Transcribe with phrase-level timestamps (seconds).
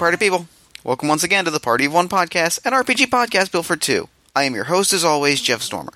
[0.00, 0.46] party people.
[0.82, 4.08] Welcome once again to the Party of One podcast, an RPG podcast built for two.
[4.34, 5.92] I am your host, as always, Jeff Stormer.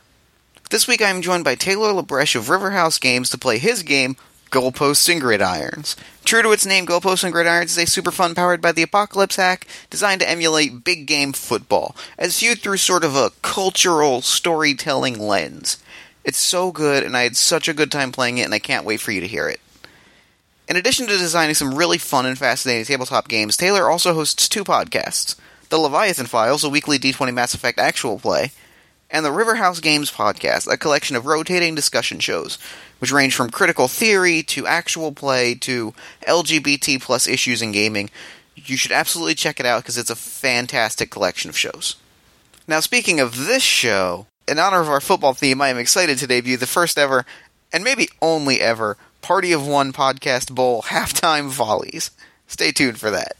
[0.69, 4.17] This week I am joined by Taylor Labreche of Riverhouse Games to play his game,
[4.51, 5.97] Goalposts and Gridirons.
[6.23, 9.37] True to its name, Goalposts and Gridirons is a super fun powered by the Apocalypse
[9.37, 15.19] hack designed to emulate big game football, as viewed through sort of a cultural storytelling
[15.19, 15.79] lens.
[16.25, 18.85] It's so good, and I had such a good time playing it, and I can't
[18.85, 19.61] wait for you to hear it.
[20.67, 24.65] In addition to designing some really fun and fascinating tabletop games, Taylor also hosts two
[24.65, 25.37] podcasts
[25.69, 28.51] The Leviathan Files, a weekly D20 Mass Effect actual play,
[29.11, 32.59] and the Riverhouse Games Podcast, a collection of rotating discussion shows,
[32.99, 35.93] which range from critical theory to actual play to
[36.27, 38.09] LGBT plus issues in gaming.
[38.57, 41.97] You should absolutely check it out because it's a fantastic collection of shows.
[42.67, 46.27] Now, speaking of this show, in honor of our football theme, I am excited to
[46.27, 47.27] debut the first ever,
[47.71, 52.11] and maybe only ever, Party of One Podcast Bowl halftime volleys.
[52.47, 53.39] Stay tuned for that.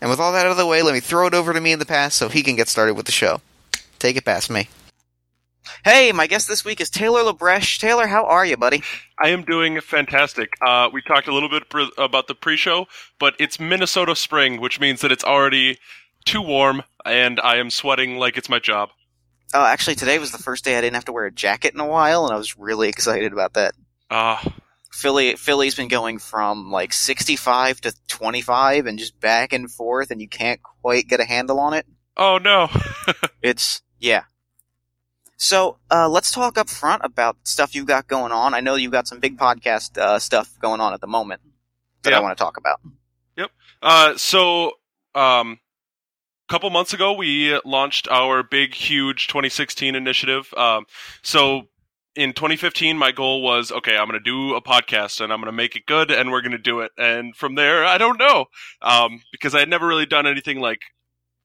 [0.00, 1.72] And with all that out of the way, let me throw it over to me
[1.72, 3.42] in the past so he can get started with the show.
[3.98, 4.70] Take it past me.
[5.84, 7.78] Hey, my guest this week is Taylor Labreche.
[7.78, 8.82] Taylor, how are you, buddy?
[9.18, 10.54] I am doing fantastic.
[10.66, 12.86] Uh, we talked a little bit pre- about the pre-show,
[13.18, 15.76] but it's Minnesota spring, which means that it's already
[16.24, 18.88] too warm, and I am sweating like it's my job.
[19.52, 21.80] Oh, actually, today was the first day I didn't have to wear a jacket in
[21.80, 23.74] a while, and I was really excited about that.
[24.10, 24.42] Ah,
[24.96, 30.22] Philly Philly's been going from like 65 to 25 and just back and forth and
[30.22, 31.86] you can't quite get a handle on it.
[32.16, 32.68] oh no.
[33.42, 34.24] It's yeah.
[35.36, 38.54] So, uh, let's talk up front about stuff you've got going on.
[38.54, 41.42] I know you've got some big podcast uh, stuff going on at the moment
[42.02, 42.80] that I want to talk about.
[43.36, 43.50] Yep.
[43.82, 44.72] Uh, so,
[45.14, 45.60] um,
[46.48, 50.52] a couple months ago, we launched our big, huge 2016 initiative.
[50.56, 50.86] Um,
[51.22, 51.68] so
[52.16, 55.52] in 2015, my goal was, okay, I'm going to do a podcast and I'm going
[55.52, 56.90] to make it good and we're going to do it.
[56.96, 58.46] And from there, I don't know.
[58.80, 60.80] Um, because I had never really done anything like,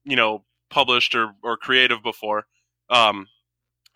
[0.04, 2.46] you know, published or, or creative before.
[2.88, 3.28] Um,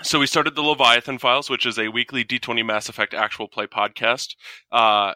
[0.03, 3.67] so we started the Leviathan Files, which is a weekly D20 Mass Effect actual play
[3.67, 4.35] podcast.
[4.71, 5.15] Uh,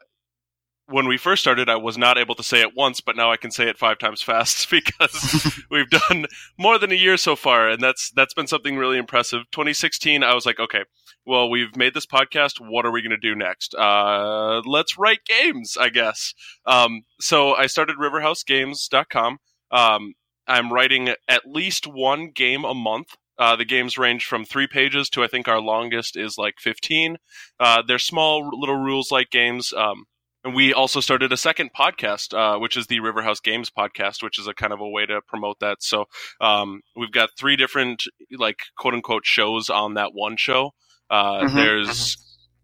[0.90, 3.36] when we first started, I was not able to say it once, but now I
[3.36, 6.26] can say it five times fast because we've done
[6.58, 9.42] more than a year so far, and that's that's been something really impressive.
[9.52, 10.84] 2016, I was like, okay,
[11.24, 12.60] well, we've made this podcast.
[12.60, 13.74] What are we going to do next?
[13.74, 16.34] Uh, let's write games, I guess.
[16.66, 19.38] Um, so I started RiverhouseGames.com.
[19.70, 20.14] Um,
[20.46, 23.16] I'm writing at least one game a month.
[23.38, 27.16] Uh, the games range from three pages to I think our longest is like 15.
[27.58, 29.72] Uh, they're small little rules like games.
[29.72, 30.04] Um,
[30.44, 34.38] and we also started a second podcast, uh, which is the Riverhouse Games podcast, which
[34.38, 35.82] is a kind of a way to promote that.
[35.82, 36.06] So
[36.40, 38.04] um, we've got three different,
[38.38, 40.72] like quote unquote, shows on that one show.
[41.10, 42.16] Uh, Mhm, there's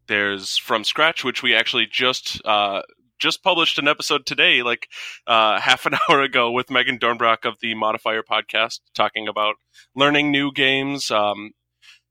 [0.09, 2.83] there's from scratch, which we actually just uh,
[3.19, 4.89] just published an episode today, like
[5.27, 9.57] uh, half an hour ago, with Megan Dornbrock of the Modifier podcast, talking about
[9.95, 11.11] learning new games.
[11.11, 11.51] Um,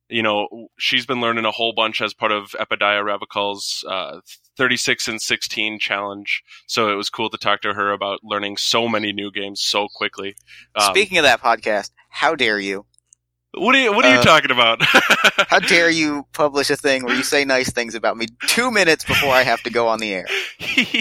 [0.10, 4.20] you know, she's been learning a whole bunch as part of Epidiah Ravachol's uh,
[4.58, 6.44] 36 and 16 challenge.
[6.68, 9.88] So it was cool to talk to her about learning so many new games so
[9.94, 10.36] quickly.
[10.76, 12.86] Um, Speaking of that podcast, how dare you?
[13.58, 14.82] what are you What are you uh, talking about?
[15.48, 19.06] How dare you publish a thing where you say nice things about me two minutes
[19.06, 20.26] before I have to go on the air?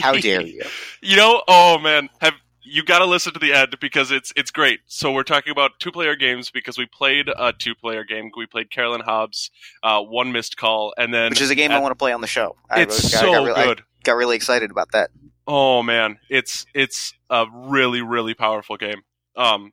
[0.01, 0.63] How dare you?
[1.07, 2.33] You know, oh man, have
[2.65, 4.81] you got to listen to the end because it's it's great.
[4.87, 8.31] So we're talking about two player games because we played a two player game.
[8.37, 9.51] We played Carolyn Hobbs,
[9.83, 12.21] uh, one missed call, and then Which is a game I want to play on
[12.21, 12.57] the show.
[12.71, 13.83] I it's I so got really, I good.
[14.03, 15.11] got really excited about that.
[15.47, 19.03] Oh man, it's it's a really really powerful game.
[19.37, 19.73] Um,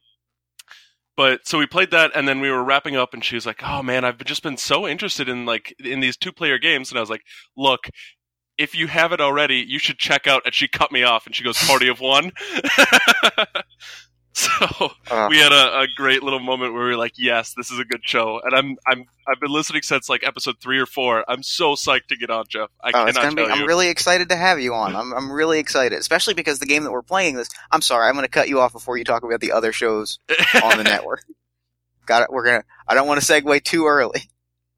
[1.16, 3.62] but so we played that, and then we were wrapping up, and she was like,
[3.64, 6.98] "Oh man, I've just been so interested in like in these two player games," and
[6.98, 7.24] I was like,
[7.56, 7.90] "Look."
[8.58, 10.44] If you haven't already, you should check out.
[10.46, 12.32] And she cut me off, and she goes, "Party of one."
[14.34, 17.70] so Uh, we had a, a great little moment where we were like, "Yes, this
[17.72, 20.86] is a good show," and I'm I'm I've been listening since like episode three or
[20.86, 21.26] four.
[21.28, 22.70] I'm so psyched to get on, Jeff.
[22.84, 23.44] I Oh, cannot be.
[23.44, 24.96] I'm really excited to have you on.
[24.96, 27.50] I'm, I'm really excited, especially because the game that we're playing this.
[27.72, 30.20] I'm sorry, I'm going to cut you off before you talk about the other shows
[30.64, 31.24] on the network.
[32.06, 32.32] Got it.
[32.32, 32.64] We're gonna.
[32.88, 34.22] I don't want to segue too early.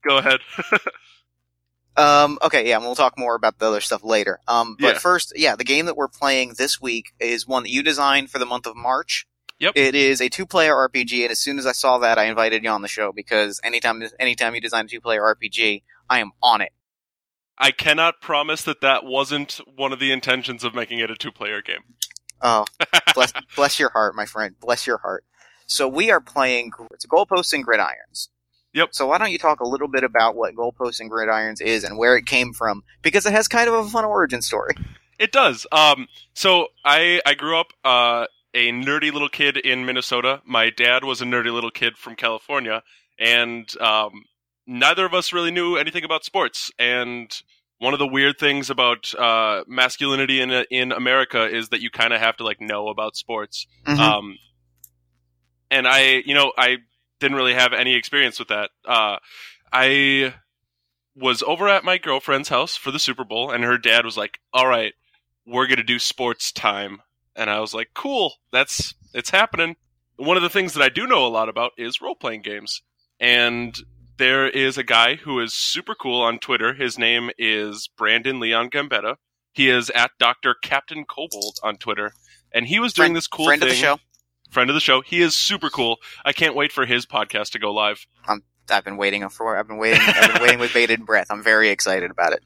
[0.08, 0.40] Go ahead.
[1.96, 2.38] Um.
[2.42, 2.68] Okay.
[2.68, 2.78] Yeah.
[2.78, 4.40] and We'll talk more about the other stuff later.
[4.48, 4.76] Um.
[4.80, 5.00] But Yeah.
[5.00, 8.40] first, yeah, the game that we're playing this week is one that you designed for
[8.40, 9.28] the month of March.
[9.60, 9.74] Yep.
[9.76, 12.70] It is a two-player RPG, and as soon as I saw that, I invited you
[12.70, 16.74] on the show because anytime, anytime you design a two-player RPG, I am on it.
[17.58, 21.62] I cannot promise that that wasn't one of the intentions of making it a two-player
[21.62, 21.82] game.
[22.42, 22.66] Oh,
[23.14, 24.56] bless, bless your heart, my friend.
[24.60, 25.24] Bless your heart.
[25.68, 28.28] So we are playing it's goalposts and gridirons.
[28.74, 28.90] Yep.
[28.92, 31.98] So why don't you talk a little bit about what goalposts and gridirons is and
[31.98, 32.84] where it came from?
[33.02, 34.76] Because it has kind of a fun origin story.
[35.20, 35.68] It does.
[35.72, 40.42] Um, so I I grew up uh, a nerdy little kid in Minnesota.
[40.46, 42.82] My dad was a nerdy little kid from California,
[43.20, 44.26] and um,
[44.66, 46.72] neither of us really knew anything about sports.
[46.80, 47.32] And
[47.78, 52.12] one of the weird things about uh, masculinity in in America is that you kind
[52.14, 53.68] of have to like know about sports.
[53.86, 54.00] Mhm.
[54.00, 54.38] Um,
[55.70, 56.78] and I, you know, I
[57.24, 58.70] didn't really have any experience with that.
[58.86, 59.18] Uh,
[59.72, 60.36] I
[61.16, 64.40] was over at my girlfriend's house for the Super Bowl, and her dad was like,
[64.54, 64.94] "All right,
[65.46, 67.02] we're gonna do sports time,"
[67.36, 69.76] and I was like, "Cool, that's it's happening."
[70.18, 72.82] One of the things that I do know a lot about is role playing games,
[73.20, 73.76] and
[74.18, 76.74] there is a guy who is super cool on Twitter.
[76.74, 79.16] His name is Brandon Leon Gambetta.
[79.54, 82.14] He is at Doctor Captain Kobold on Twitter,
[82.52, 83.70] and he was doing Friend- this cool Friend thing.
[83.70, 84.00] of the show.
[84.54, 85.02] Friend of the show.
[85.02, 85.98] He is super cool.
[86.24, 88.06] I can't wait for his podcast to go live.
[88.70, 89.58] I've been waiting for.
[89.58, 90.00] I've been waiting.
[90.02, 91.28] I've been waiting with bated breath.
[91.30, 92.44] I'm very excited about it.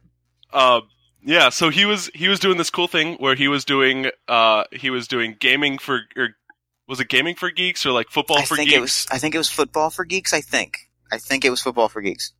[0.51, 0.81] Uh,
[1.21, 4.63] yeah, so he was he was doing this cool thing where he was doing uh
[4.71, 6.29] he was doing gaming for or
[6.87, 8.77] was it gaming for geeks or like football I for think geeks?
[8.77, 9.07] it was.
[9.11, 10.33] I think it was football for geeks.
[10.33, 10.77] I think.
[11.11, 12.33] I think it was football for geeks.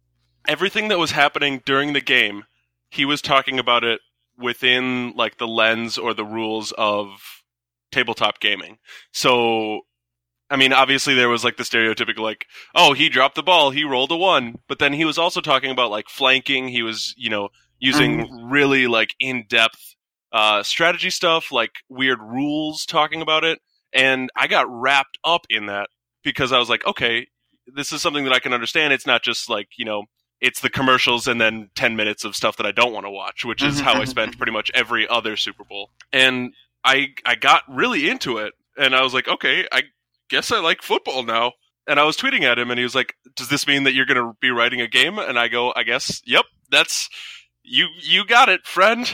[0.48, 2.46] Everything that was happening during the game,
[2.90, 4.00] he was talking about it
[4.38, 7.37] within like the lens or the rules of
[7.98, 8.78] tabletop gaming.
[9.12, 9.82] So
[10.50, 13.84] I mean, obviously there was like the stereotypical like, oh, he dropped the ball, he
[13.84, 16.70] rolled a one, but then he was also talking about like flanking.
[16.70, 17.50] He was, you know,
[17.80, 18.52] using mm.
[18.52, 19.96] really like in depth
[20.32, 23.60] uh, strategy stuff, like weird rules, talking about it,
[23.94, 25.90] and I got wrapped up in that
[26.24, 27.28] because I was like, okay,
[27.74, 28.94] this is something that I can understand.
[28.94, 30.04] It's not just like you know.
[30.40, 33.44] It's the commercials and then 10 minutes of stuff that I don't want to watch,
[33.44, 34.38] which is mm-hmm, how I mm-hmm, spent mm-hmm.
[34.38, 35.90] pretty much every other Super Bowl.
[36.14, 36.54] And
[36.84, 39.84] I I got really into it and I was like, okay, I
[40.30, 41.54] guess I like football now.
[41.88, 44.06] And I was tweeting at him, and he was like, "Does this mean that you're
[44.06, 47.10] going to be writing a game?" And I go, "I guess, yep, that's
[47.64, 47.88] you.
[48.02, 49.10] You got it, friend."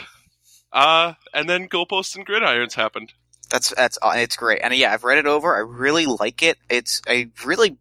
[0.71, 3.13] Uh, and then goalposts and gridirons happened.
[3.51, 4.61] That's that's uh, it's great.
[4.63, 5.55] And yeah, I've read it over.
[5.55, 6.57] I really like it.
[6.67, 7.77] It's a really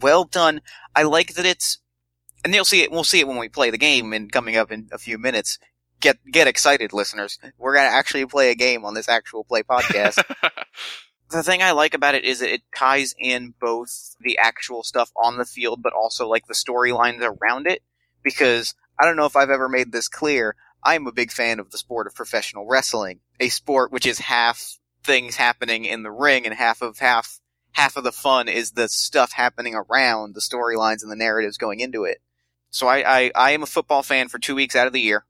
[0.00, 0.62] well done.
[0.96, 1.78] I like that it's
[2.42, 4.72] and you'll see it we'll see it when we play the game and coming up
[4.72, 5.58] in a few minutes.
[6.02, 7.38] Get get excited listeners.
[7.56, 10.22] We're going to actually play a game on this actual play podcast.
[11.30, 15.10] the thing I like about it is that it ties in both the actual stuff
[15.16, 17.82] on the field but also like the storylines around it
[18.22, 20.56] because I don't know if I've ever made this clear.
[20.84, 24.78] I'm a big fan of the sport of professional wrestling, a sport which is half
[25.04, 27.40] things happening in the ring and half of half
[27.72, 31.80] half of the fun is the stuff happening around the storylines and the narratives going
[31.80, 32.18] into it.
[32.70, 35.24] So I, I, I am a football fan for two weeks out of the year.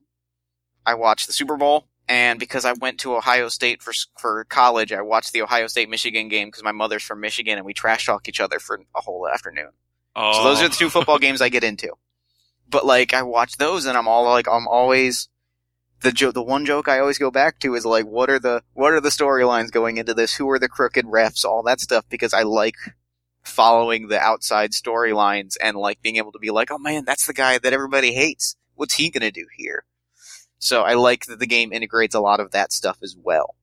[0.84, 4.92] I watch the Super Bowl, and because I went to Ohio State for for college,
[4.92, 8.06] I watched the Ohio State Michigan game because my mother's from Michigan, and we trash
[8.06, 9.70] talk each other for a whole afternoon.
[10.16, 11.18] oh, So those are the two football oh.
[11.18, 11.92] games I get into.
[12.68, 15.28] But like I watch those and I'm all like I'm always
[16.00, 18.62] the jo- the one joke I always go back to is like what are the
[18.72, 20.34] what are the storylines going into this?
[20.34, 21.44] Who are the crooked refs?
[21.44, 22.76] All that stuff because I like
[23.42, 27.34] following the outside storylines and like being able to be like, "Oh man, that's the
[27.34, 28.56] guy that everybody hates.
[28.74, 29.84] What's he going to do here?"
[30.62, 33.56] So I like that the game integrates a lot of that stuff as well.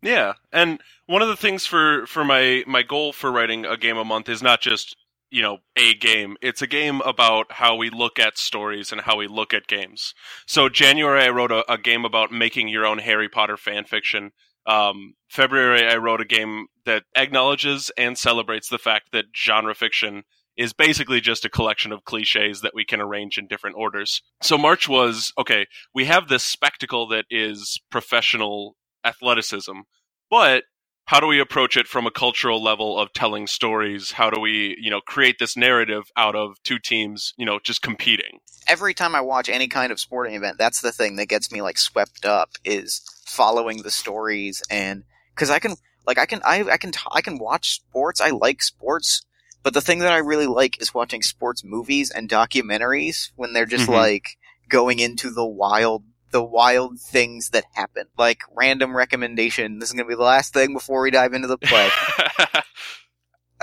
[0.00, 3.98] Yeah, and one of the things for for my my goal for writing a game
[3.98, 4.96] a month is not just
[5.30, 6.38] you know a game.
[6.40, 10.14] It's a game about how we look at stories and how we look at games.
[10.46, 14.32] So January I wrote a, a game about making your own Harry Potter fan fiction.
[14.66, 20.24] Um, February I wrote a game that acknowledges and celebrates the fact that genre fiction
[20.56, 24.22] is basically just a collection of cliches that we can arrange in different orders.
[24.42, 25.66] So March was okay.
[25.94, 29.80] We have this spectacle that is professional athleticism,
[30.30, 30.64] but
[31.06, 34.12] how do we approach it from a cultural level of telling stories?
[34.12, 37.82] How do we, you know, create this narrative out of two teams, you know, just
[37.82, 38.40] competing?
[38.66, 41.62] every time I watch any kind of sporting event, that's the thing that gets me
[41.62, 46.64] like swept up is following the stories and because I can like I can I
[46.64, 48.20] I can t- I can watch sports.
[48.20, 49.24] I like sports,
[49.64, 53.66] but the thing that I really like is watching sports movies and documentaries when they're
[53.66, 53.94] just Mhm.
[53.94, 54.36] like
[54.68, 58.06] going into the wild the wild things that happen.
[58.18, 59.78] Like random recommendation.
[59.78, 61.88] This is going to be the last thing before we dive into the play.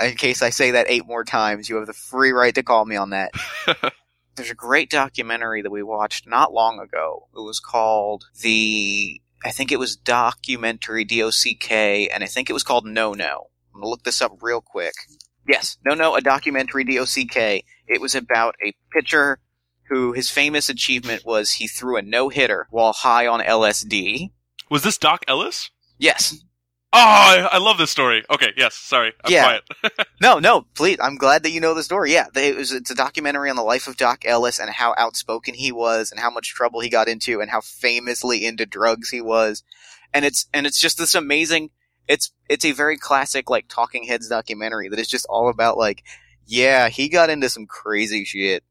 [0.00, 2.86] In case I say that eight more times, you have the free right to call
[2.86, 3.32] me on that.
[4.36, 7.28] There's a great documentary that we watched not long ago.
[7.36, 12.64] It was called the, I think it was documentary D-O-C-K, and I think it was
[12.64, 13.48] called No No.
[13.74, 14.94] I'm gonna look this up real quick.
[15.48, 17.64] Yes, No No, a documentary D-O-C-K.
[17.88, 19.38] It was about a pitcher
[19.88, 24.30] who his famous achievement was he threw a no-hitter while high on LSD.
[24.70, 25.70] was this Doc Ellis?
[25.98, 26.34] Yes.
[26.94, 28.22] Oh, I, I love this story.
[28.30, 29.58] Okay, yes, sorry, I'm Yeah.
[29.82, 30.06] quiet.
[30.20, 30.98] No, no, please.
[31.02, 32.12] I'm glad that you know the story.
[32.12, 34.94] Yeah, they, it was, it's a documentary on the life of Doc Ellis and how
[34.96, 39.08] outspoken he was and how much trouble he got into and how famously into drugs
[39.08, 39.62] he was.
[40.14, 41.70] And it's, and it's just this amazing,
[42.08, 46.02] it's it's a very classic like Talking Heads documentary that is just all about like,
[46.46, 48.64] yeah, he got into some crazy shit,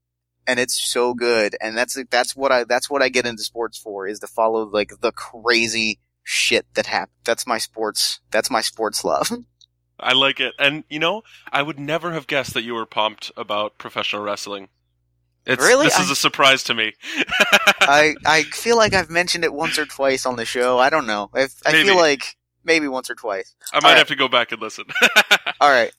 [0.45, 3.77] and it's so good, and that's that's what I that's what I get into sports
[3.77, 7.17] for is to follow like the crazy shit that happened.
[7.23, 8.19] That's my sports.
[8.31, 9.31] That's my sports love.
[9.99, 10.53] I like it.
[10.57, 11.21] And you know,
[11.51, 14.69] I would never have guessed that you were pumped about professional wrestling.
[15.45, 15.85] It's, Really?
[15.85, 16.93] This is a surprise to me.
[17.81, 20.77] I I feel like I've mentioned it once or twice on the show.
[20.77, 21.29] I don't know.
[21.33, 23.55] I, I feel like maybe once or twice.
[23.73, 23.97] I might Alright.
[23.99, 24.85] have to go back and listen.
[25.61, 25.91] All right.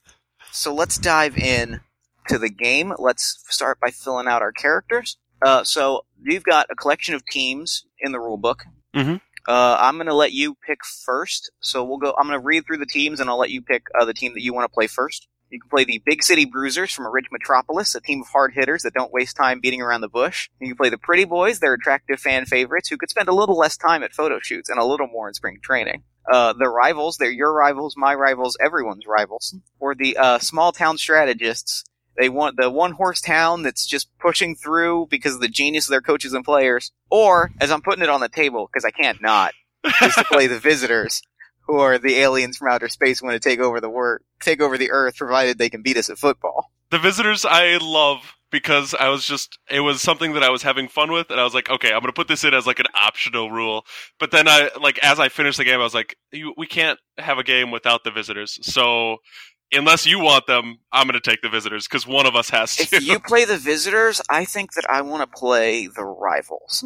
[0.51, 1.81] So let's dive in
[2.29, 2.93] to the game.
[2.99, 5.17] Let's start by filling out our characters.
[5.45, 8.61] Uh, so you've got a collection of teams in the rulebook.
[8.95, 9.21] Mhm.
[9.49, 11.51] Uh, I'm going to let you pick first.
[11.61, 12.15] So we'll go.
[12.17, 14.35] I'm going to read through the teams, and I'll let you pick uh, the team
[14.35, 15.27] that you want to play first.
[15.51, 18.53] You can play the Big City Bruisers from a rich metropolis, a team of hard
[18.55, 20.49] hitters that don't waste time beating around the bush.
[20.61, 23.59] You can play the Pretty Boys, they're attractive fan favorites who could spend a little
[23.59, 26.05] less time at photo shoots and a little more in spring training.
[26.31, 29.55] Uh, the rivals, they're your rivals, my rivals, everyone's rivals.
[29.81, 31.85] Or the uh, small town strategists,
[32.17, 35.91] they want the one horse town that's just pushing through because of the genius of
[35.91, 36.93] their coaches and players.
[37.11, 39.53] Or, as I'm putting it on the table, because I can't not,
[40.03, 41.23] is to play the visitors,
[41.67, 44.77] who are the aliens from outer space want to take over the wor- take over
[44.79, 46.71] the Earth, provided they can beat us at football.
[46.91, 50.87] the visitors I love because I was just it was something that I was having
[50.87, 52.79] fun with and I was like, okay, I'm going to put this in as like
[52.79, 53.85] an optional rule.
[54.21, 57.01] But then I like as I finished the game I was like, you, we can't
[57.19, 58.59] have a game without the visitors.
[58.63, 59.17] So
[59.73, 62.77] unless you want them, I'm going to take the visitors cuz one of us has
[62.77, 62.83] to.
[62.83, 66.85] If you play the visitors, I think that I want to play the rivals.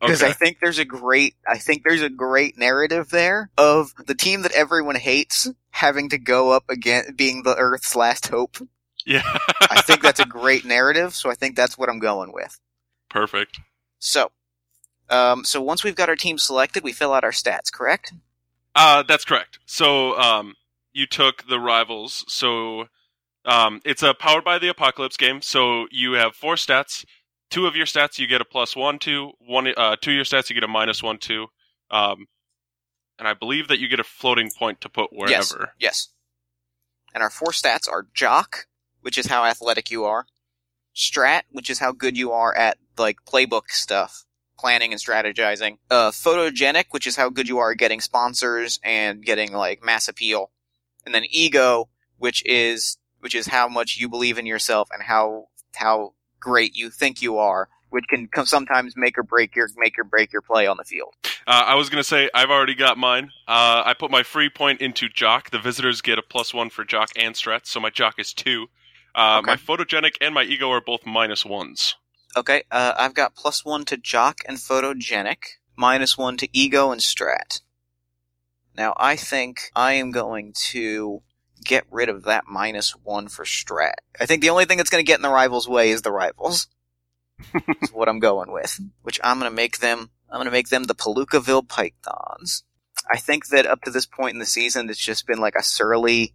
[0.00, 0.30] because okay.
[0.30, 4.42] I think there's a great I think there's a great narrative there of the team
[4.42, 8.56] that everyone hates having to go up again being the Earth's last hope.
[9.10, 9.22] Yeah.
[9.62, 12.58] I think that's a great narrative, so I think that's what I'm going with.
[13.08, 13.60] Perfect.
[13.98, 14.30] So,
[15.08, 18.12] um, so once we've got our team selected, we fill out our stats, correct?
[18.74, 19.58] Uh, that's correct.
[19.66, 20.54] So, um,
[20.92, 22.24] you took the rivals.
[22.28, 22.86] So,
[23.44, 25.42] um, it's a powered by the apocalypse game.
[25.42, 27.04] So you have four stats.
[27.50, 29.32] Two of your stats you get a plus one to.
[29.40, 31.46] One, uh, two of your stats you get a minus one to.
[31.90, 32.26] Um,
[33.18, 35.32] and I believe that you get a floating point to put wherever.
[35.32, 35.52] Yes.
[35.52, 35.72] wherever.
[35.78, 36.08] Yes.
[37.14, 38.66] And our four stats are jock,
[39.00, 40.26] which is how athletic you are,
[40.94, 44.24] strat, which is how good you are at like playbook stuff,
[44.58, 49.24] planning and strategizing, uh, photogenic, which is how good you are at getting sponsors and
[49.24, 50.50] getting like mass appeal,
[51.04, 51.88] and then ego,
[52.18, 56.90] which is which is how much you believe in yourself and how how great you
[56.90, 60.66] think you are, which can sometimes make or break your make or break your play
[60.66, 61.14] on the field.
[61.46, 63.30] Uh, I was gonna say I've already got mine.
[63.48, 65.50] Uh, I put my free point into jock.
[65.50, 68.68] The visitors get a plus one for jock and strat, so my jock is two.
[69.14, 69.52] Uh, Okay.
[69.52, 71.96] My photogenic and my ego are both minus ones.
[72.36, 75.38] Okay, uh, I've got plus one to jock and photogenic,
[75.76, 77.60] minus one to ego and strat.
[78.76, 81.22] Now, I think I am going to
[81.64, 83.94] get rid of that minus one for strat.
[84.20, 86.12] I think the only thing that's going to get in the rivals' way is the
[86.12, 86.68] rivals.
[87.82, 88.78] is what I'm going with.
[89.02, 90.10] Which I'm going to make them.
[90.30, 92.62] I'm going to make them the Palookaville Pythons.
[93.10, 95.62] I think that up to this point in the season, it's just been like a
[95.62, 96.34] surly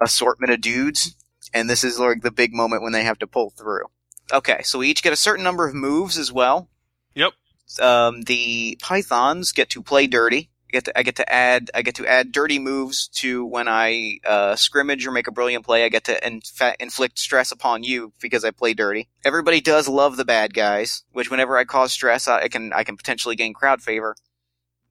[0.00, 1.14] assortment of dudes,
[1.52, 3.86] and this is like the big moment when they have to pull through.
[4.32, 6.68] Okay, so we each get a certain number of moves as well.
[7.14, 7.32] Yep.
[7.80, 10.50] Um, the pythons get to play dirty.
[10.68, 13.68] I get to, I get to add I get to add dirty moves to when
[13.68, 15.84] I uh, scrimmage or make a brilliant play.
[15.84, 19.08] I get to infa- inflict stress upon you because I play dirty.
[19.24, 22.82] Everybody does love the bad guys, which whenever I cause stress, I I can I
[22.82, 24.16] can potentially gain crowd favor.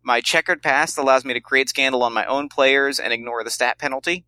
[0.02, 3.50] My checkered past allows me to create scandal on my own players and ignore the
[3.50, 4.26] stat penalty.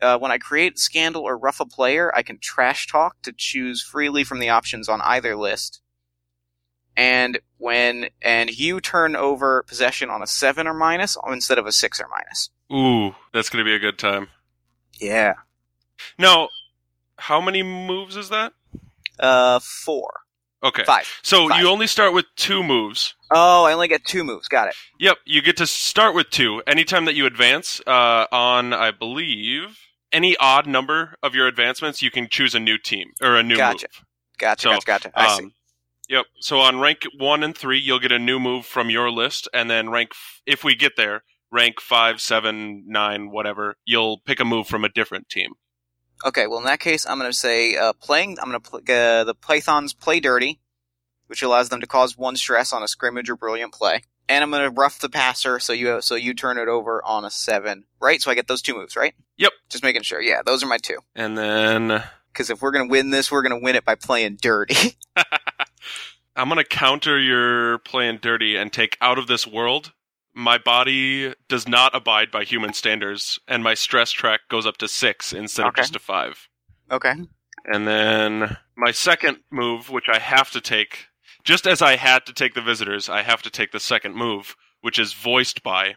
[0.00, 3.82] Uh, when I create scandal or rough a player, I can trash talk to choose
[3.82, 5.80] freely from the options on either list.
[6.96, 11.72] And when and you turn over possession on a seven or minus instead of a
[11.72, 12.50] six or minus.
[12.72, 14.28] Ooh, that's gonna be a good time.
[15.00, 15.34] Yeah.
[16.18, 16.48] Now,
[17.18, 18.52] how many moves is that?
[19.18, 20.12] Uh, four,
[20.62, 20.84] Okay.
[20.84, 21.08] five.
[21.22, 21.60] So Five.
[21.60, 23.14] you only start with two moves.
[23.32, 24.48] Oh, I only get two moves.
[24.48, 24.74] Got it.
[25.00, 26.62] Yep, you get to start with two.
[26.66, 29.78] Anytime that you advance uh, on, I believe,
[30.12, 33.56] any odd number of your advancements, you can choose a new team or a new
[33.56, 33.88] Gotcha.
[33.90, 34.04] move.
[34.38, 34.62] Gotcha.
[34.62, 34.84] So, gotcha.
[34.86, 35.12] Gotcha.
[35.14, 35.44] I see.
[35.44, 35.52] Um,
[36.08, 36.24] Yep.
[36.40, 39.70] So on rank one and three, you'll get a new move from your list, and
[39.70, 41.22] then rank f- if we get there,
[41.52, 45.52] rank five, seven, nine, whatever, you'll pick a move from a different team.
[46.24, 46.46] Okay.
[46.46, 48.38] Well, in that case, I'm going to say uh, playing.
[48.40, 50.60] I'm going to pl- uh, the Pythons play dirty,
[51.26, 54.02] which allows them to cause one stress on a scrimmage or brilliant play.
[54.28, 57.24] And I'm going to rough the passer, so you so you turn it over on
[57.24, 58.20] a seven, right?
[58.20, 59.14] So I get those two moves, right?
[59.38, 59.52] Yep.
[59.70, 60.20] Just making sure.
[60.20, 60.98] Yeah, those are my two.
[61.16, 63.94] And then Because if we're going to win this, we're going to win it by
[63.94, 64.96] playing dirty.
[66.36, 69.92] I'm gonna counter your playing dirty and take out of this world
[70.34, 74.86] my body does not abide by human standards, and my stress track goes up to
[74.86, 75.80] six instead Okay.
[75.80, 76.48] of just a five.
[76.92, 77.12] Okay.
[77.64, 81.07] And then my second move, which I have to take,
[81.48, 84.54] just as I had to take the visitors, I have to take the second move,
[84.82, 85.94] which is voiced by.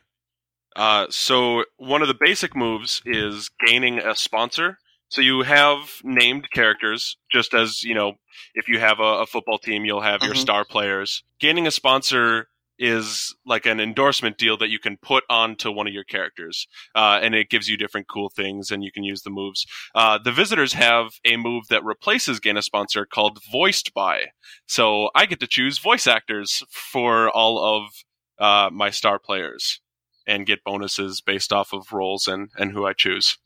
[0.77, 4.77] Uh, so one of the basic moves is gaining a sponsor.
[5.09, 8.13] So you have named characters, just as you know,
[8.53, 10.37] if you have a, a football team, you'll have your Mhm.
[10.37, 11.21] star players.
[11.41, 12.47] Gaining a sponsor
[12.81, 17.19] is like an endorsement deal that you can put onto one of your characters, uh,
[17.21, 19.67] and it gives you different cool things, and you can use the moves.
[19.93, 24.25] Uh, the visitors have a move that replaces gain a sponsor called voiced by.
[24.65, 27.91] So I get to choose voice actors for all of
[28.39, 29.79] uh, my star players
[30.25, 33.37] and get bonuses based off of roles and, and who I choose.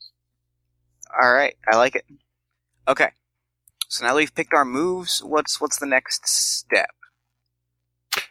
[1.22, 1.54] All right.
[1.70, 2.04] I like it.
[2.88, 3.10] Okay.
[3.88, 6.95] So now we've picked our moves, what's what's the next step?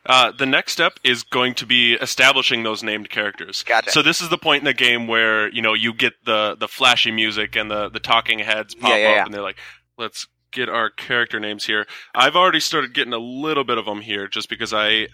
[0.06, 3.64] Uh, the next step is going to be establishing those named characters.
[3.64, 3.92] Gotcha.
[3.92, 6.68] So this is the point in the game where you know you get the the
[6.68, 9.26] flashy music and the the talking heads pop Yeah, yeah, up, yeah.
[9.26, 9.58] and they're like,
[9.98, 14.02] "Let's get our character names here." I've already started getting a little bit of them
[14.02, 15.08] here, just because I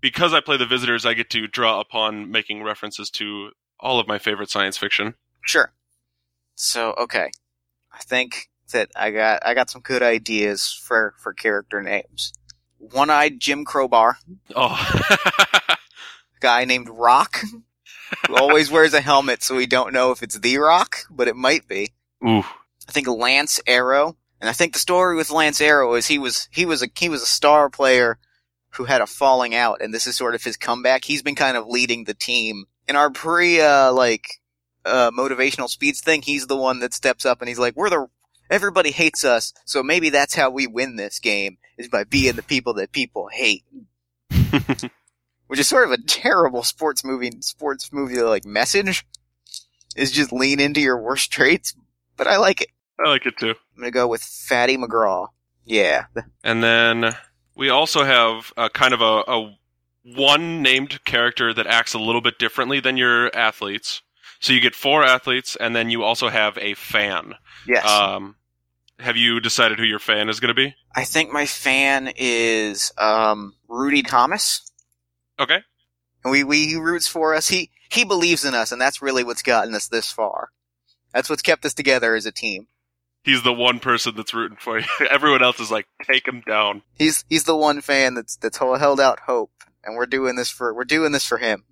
[0.00, 4.06] because I play the visitors, I get to draw upon making references to all of
[4.06, 5.14] my favorite science fiction.
[5.42, 5.72] Sure.
[6.54, 7.30] So okay,
[7.92, 12.32] I think that I got I got some good ideas for for character names.
[12.78, 14.18] One-eyed Jim Crowbar,
[14.54, 14.98] Oh,
[15.68, 15.76] a
[16.40, 17.40] guy named Rock,
[18.26, 21.36] who always wears a helmet, so we don't know if it's the Rock, but it
[21.36, 21.92] might be.
[22.26, 22.44] ooh,
[22.88, 26.48] I think Lance Arrow, and I think the story with Lance Arrow is he was
[26.52, 28.18] he was a he was a star player
[28.72, 31.04] who had a falling out, and this is sort of his comeback.
[31.04, 34.26] He's been kind of leading the team in our pre uh, like
[34.84, 36.22] uh, motivational speeds thing.
[36.22, 38.06] He's the one that steps up and he's like, "We're the
[38.48, 42.42] everybody hates us, so maybe that's how we win this game is by being the
[42.42, 43.64] people that people hate."
[45.46, 49.06] Which is sort of a terrible sports movie sports movie like message.
[49.96, 51.74] Is just lean into your worst traits,
[52.16, 52.68] but I like it.
[53.04, 53.54] I like it too.
[53.74, 55.28] I'm gonna go with Fatty McGraw.
[55.64, 56.06] Yeah,
[56.42, 57.14] And then
[57.54, 59.54] we also have a kind of a, a
[60.16, 64.00] one named character that acts a little bit differently than your athletes.
[64.40, 67.34] So you get four athletes, and then you also have a fan.
[67.66, 67.84] yes.
[67.84, 68.36] Um,
[68.98, 70.74] have you decided who your fan is going to be?
[70.94, 74.70] I think my fan is um, Rudy Thomas,
[75.38, 75.60] Okay.
[76.24, 77.48] we, we he roots for us.
[77.48, 80.50] He he believes in us, and that's really what's gotten us this far.
[81.14, 82.66] That's what's kept us together as a team.
[83.24, 84.86] He's the one person that's rooting for you.
[85.10, 86.82] Everyone else is like, take him down.
[86.98, 89.52] He's he's the one fan that's that's held out hope,
[89.84, 91.64] and we're doing this for we're doing this for him.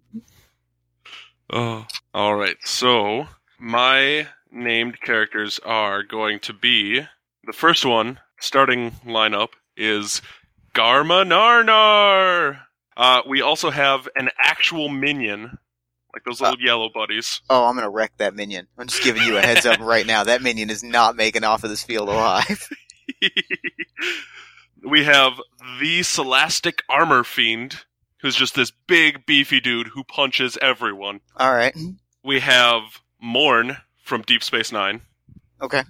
[1.51, 1.87] Oh.
[2.15, 2.57] All right.
[2.65, 3.27] So
[3.59, 7.03] my named characters are going to be
[7.46, 8.18] the first one.
[8.38, 10.20] Starting lineup is
[10.74, 12.61] Garma Narnar.
[12.96, 15.59] Uh, we also have an actual minion,
[16.12, 17.40] like those little yellow buddies.
[17.48, 18.66] Oh, I'm gonna wreck that minion.
[18.76, 20.24] I'm just giving you a heads up right now.
[20.24, 22.68] That minion is not making off of this field alive.
[24.85, 25.40] we have
[25.80, 27.85] the Celastic Armor Fiend,
[28.20, 31.20] who's just this big, beefy dude who punches everyone.
[31.37, 31.74] All right.
[32.24, 32.82] We have
[33.20, 35.00] Morn from Deep Space Nine,
[35.61, 35.82] Okay.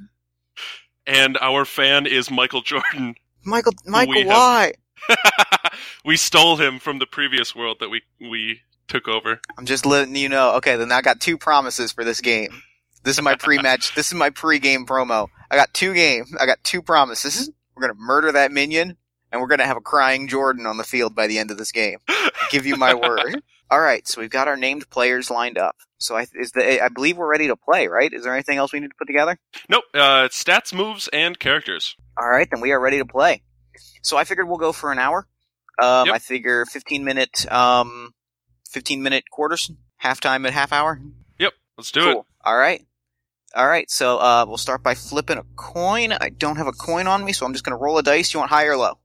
[1.07, 3.15] And our fan is Michael Jordan.
[3.45, 4.73] Michael Michael, we have- why?
[6.05, 9.41] we stole him from the previous world that we we took over.
[9.59, 10.55] I'm just letting you know.
[10.57, 12.63] Okay, then I got two promises for this game.
[13.05, 13.95] This is my pre-match.
[13.95, 15.29] this is my pre-game promo.
[15.51, 16.35] I got two games.
[16.41, 17.51] I got two promises.
[17.75, 18.97] We're gonna murder that minion,
[19.31, 21.73] and we're gonna have a crying Jordan on the field by the end of this
[21.73, 21.99] game.
[22.09, 23.43] I give you my word.
[23.71, 25.77] All right, so we've got our named players lined up.
[25.99, 28.13] So I is the I believe we're ready to play, right?
[28.13, 29.39] Is there anything else we need to put together?
[29.69, 31.97] Nope, uh, stats, moves, and characters.
[32.19, 33.43] All right, then we are ready to play.
[34.03, 35.27] So I figured we'll go for an hour.
[35.83, 36.15] Um, Yep.
[36.15, 38.15] I figure 15 minute, um,
[38.71, 39.71] 15 minute quarters,
[40.03, 41.01] halftime at half hour.
[41.39, 42.19] Yep, let's do it.
[42.45, 42.83] All right.
[43.55, 43.91] All right.
[43.91, 46.13] So uh, we'll start by flipping a coin.
[46.13, 48.33] I don't have a coin on me, so I'm just going to roll a dice.
[48.33, 48.99] You want high or low?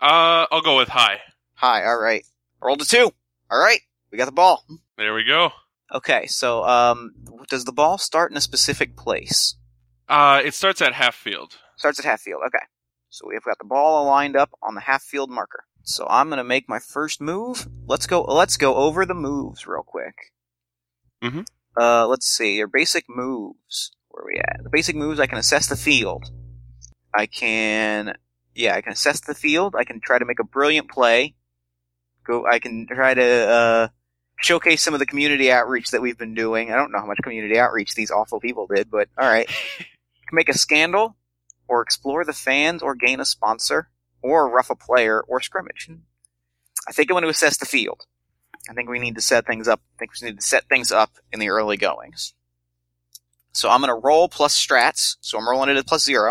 [0.00, 1.20] Uh, I'll go with high.
[1.54, 1.84] High.
[1.84, 2.24] All right.
[2.62, 3.12] I rolled a two.
[3.52, 3.80] All right.
[4.10, 4.64] We got the ball.
[4.96, 5.50] There we go.
[5.92, 6.26] Okay.
[6.26, 7.12] So um,
[7.50, 9.56] does the ball start in a specific place?
[10.08, 11.58] Uh, it starts at half field.
[11.76, 12.40] Starts at half field.
[12.46, 12.64] Okay.
[13.10, 15.64] So we've got the ball lined up on the half field marker.
[15.82, 17.68] So I'm going to make my first move.
[17.86, 18.22] Let's go.
[18.22, 20.14] Let's go over the moves real quick.
[21.22, 21.44] Mhm.
[21.78, 22.56] Uh, let's see.
[22.56, 23.92] Your basic moves.
[24.08, 24.60] Where are we at?
[24.62, 25.20] The basic moves.
[25.20, 26.30] I can assess the field.
[27.14, 28.14] I can.
[28.54, 29.74] Yeah, I can assess the field.
[29.76, 31.34] I can try to make a brilliant play.
[32.24, 32.46] Go.
[32.46, 33.88] I can try to uh,
[34.38, 36.72] showcase some of the community outreach that we've been doing.
[36.72, 39.50] I don't know how much community outreach these awful people did, but all right.
[40.32, 41.16] make a scandal,
[41.68, 43.88] or explore the fans, or gain a sponsor,
[44.22, 45.90] or rough a player, or scrimmage.
[46.88, 48.06] I think I want to assess the field.
[48.68, 49.80] I think we need to set things up.
[49.96, 52.34] I think we need to set things up in the early goings.
[53.52, 55.16] So I'm going to roll plus strats.
[55.20, 56.30] So I'm rolling it at plus zero.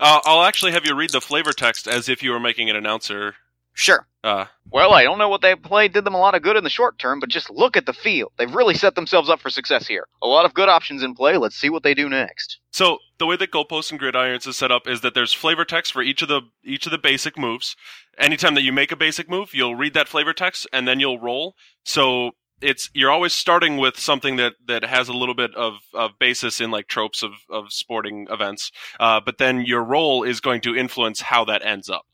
[0.00, 2.76] Uh, I'll actually have you read the flavor text as if you were making an
[2.76, 3.34] announcer.
[3.76, 4.06] Sure.
[4.24, 6.64] Uh, Well, I don't know what they played did them a lot of good in
[6.64, 8.32] the short term, but just look at the field.
[8.38, 10.08] They've really set themselves up for success here.
[10.22, 11.36] A lot of good options in play.
[11.36, 12.58] Let's see what they do next.
[12.72, 15.92] so the way that goalposts and gridirons is set up is that there's flavor text
[15.92, 17.76] for each of the each of the basic moves.
[18.18, 21.20] Anytime that you make a basic move, you'll read that flavor text and then you'll
[21.20, 21.54] roll.
[21.84, 26.12] So it's you're always starting with something that that has a little bit of, of
[26.18, 28.72] basis in like tropes of, of sporting events.
[28.98, 32.06] Uh, but then your roll is going to influence how that ends up.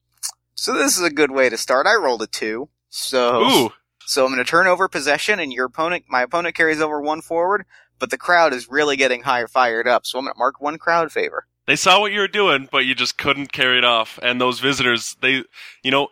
[0.55, 1.87] So this is a good way to start.
[1.87, 2.69] I rolled a two.
[2.89, 3.71] So Ooh,
[4.05, 7.23] So I'm going to turn over possession, and your opponent, my opponent carries over one
[7.23, 7.65] forward,
[7.99, 10.07] but the crowd is really getting higher fired up.
[10.07, 11.47] So I'm going to mark one crowd favor.
[11.67, 14.19] they saw what you were doing, but you just couldn't carry it off.
[14.23, 15.45] And those visitors, they,
[15.83, 16.09] you know,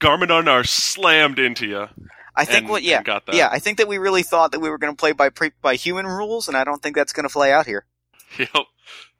[0.00, 1.88] Garmadon are slammed into you.
[2.36, 4.78] I think and- what, yeah, yeah, I think that we really thought that we were
[4.78, 7.32] going to play by pre- by human rules, and I don't think that's going to
[7.32, 7.84] play out here.
[8.38, 8.48] Yep.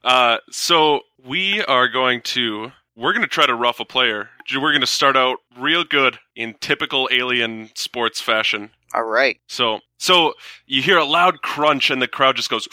[0.03, 4.31] Uh, so we are going to we're going to try to rough a player.
[4.53, 8.71] We're going to start out real good in typical alien sports fashion.
[8.95, 10.35] All right, So so
[10.67, 12.69] you hear a loud crunch and the crowd just goes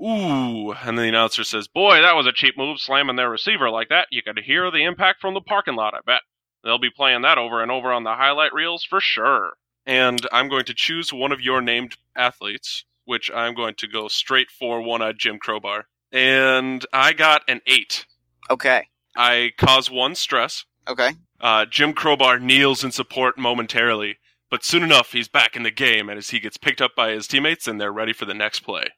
[0.00, 3.88] ooh and the announcer says, "Boy, that was a cheap move slamming their receiver like
[3.88, 4.08] that.
[4.10, 6.20] You could hear the impact from the parking lot, I bet.
[6.62, 9.54] They'll be playing that over and over on the highlight reels for sure."
[9.86, 14.08] And I'm going to choose one of your named athletes, which I'm going to go
[14.08, 15.84] straight for one-eyed Jim Crowbar.
[16.10, 18.04] And I got an 8.
[18.50, 20.64] okay, I cause 1 stress.
[20.88, 24.18] okay, Uh, Jim Crowbar kneels in support momentarily,
[24.50, 27.10] but soon enough he's back in the game and as he gets picked up by
[27.10, 28.88] his teammates and they're ready for the next play.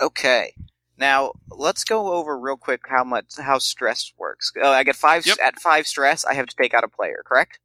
[0.00, 0.54] okay.
[0.98, 4.52] Now let's go over real quick how much how stress works.
[4.62, 5.38] Oh, I get five Yep.
[5.42, 6.24] at five stress.
[6.24, 7.58] I have to take out a player, correct?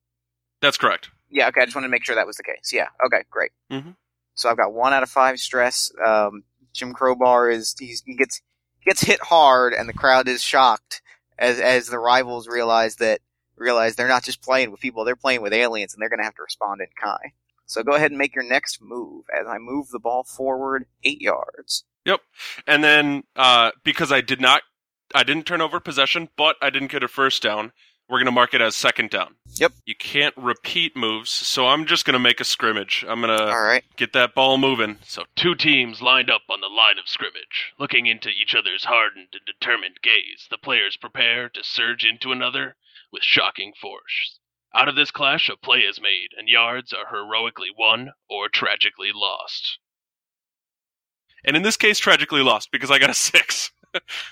[0.61, 1.09] That's correct.
[1.29, 1.61] Yeah, okay.
[1.61, 2.71] I just wanted to make sure that was the case.
[2.73, 3.51] Yeah, okay, great.
[3.71, 3.95] Mhm.
[4.35, 5.91] So I've got one out of five stress.
[6.03, 8.41] Um, Jim Crowbar is he's, he gets
[8.79, 11.01] he gets hit hard, and the crowd is shocked
[11.37, 13.21] as as the rivals realize that
[13.55, 16.25] realize they're not just playing with people; they're playing with aliens, and they're going to
[16.25, 17.31] have to respond in kind.
[17.65, 21.21] So go ahead and make your next move as I move the ball forward eight
[21.21, 21.83] yards.
[22.05, 22.21] Yep,
[22.65, 24.61] and then uh, because I did not
[25.13, 27.71] I didn't turn over possession, but I didn't get a first down,
[28.09, 29.35] we're going to mark it as second down.
[29.55, 29.73] Yep.
[29.85, 33.03] You can't repeat moves, so I'm just going to make a scrimmage.
[33.07, 33.83] I'm going to right.
[33.97, 34.97] get that ball moving.
[35.03, 39.29] So two teams lined up on the line of scrimmage, looking into each other's hardened
[39.33, 40.47] and determined gaze.
[40.49, 42.75] The players prepare to surge into another
[43.11, 44.39] with shocking force.
[44.73, 49.11] Out of this clash, a play is made, and yards are heroically won or tragically
[49.13, 49.79] lost.
[51.43, 53.71] And in this case, tragically lost because I got a six.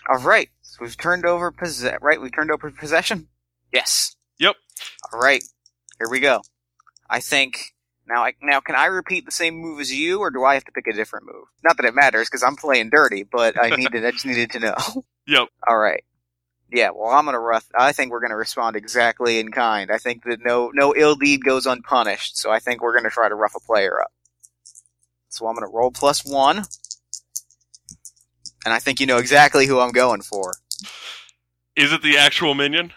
[0.10, 0.50] All right.
[0.62, 2.00] So we've turned over possession.
[2.02, 2.22] Right.
[2.22, 3.28] We've turned over possession.
[3.76, 4.16] Yes.
[4.40, 4.56] Yep.
[5.12, 5.44] All right.
[6.00, 6.42] Here we go.
[7.10, 7.74] I think
[8.08, 8.24] now.
[8.24, 10.72] I, now, can I repeat the same move as you, or do I have to
[10.72, 11.44] pick a different move?
[11.62, 14.06] Not that it matters because I'm playing dirty, but I needed.
[14.06, 14.76] I just needed to know.
[15.28, 15.48] Yep.
[15.68, 16.04] All right.
[16.72, 16.92] Yeah.
[16.96, 17.66] Well, I'm gonna rough.
[17.76, 19.90] I think we're gonna respond exactly in kind.
[19.90, 22.38] I think that no no ill deed goes unpunished.
[22.38, 24.12] So I think we're gonna try to rough a player up.
[25.30, 26.58] So I'm gonna roll plus one.
[28.66, 30.54] And I think you know exactly who I'm going for.
[31.76, 32.94] Is it the actual minion?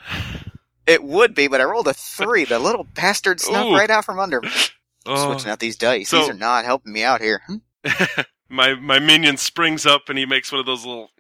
[0.89, 2.45] It would be, but I rolled a three.
[2.45, 3.75] The little bastard snuck Ooh.
[3.75, 4.49] right out from under me.
[5.07, 5.33] Oh.
[5.33, 6.11] Switching out these dice.
[6.11, 7.41] So- these are not helping me out here.
[7.47, 7.57] Hmm?
[8.51, 11.09] my my minion springs up and he makes one of those little.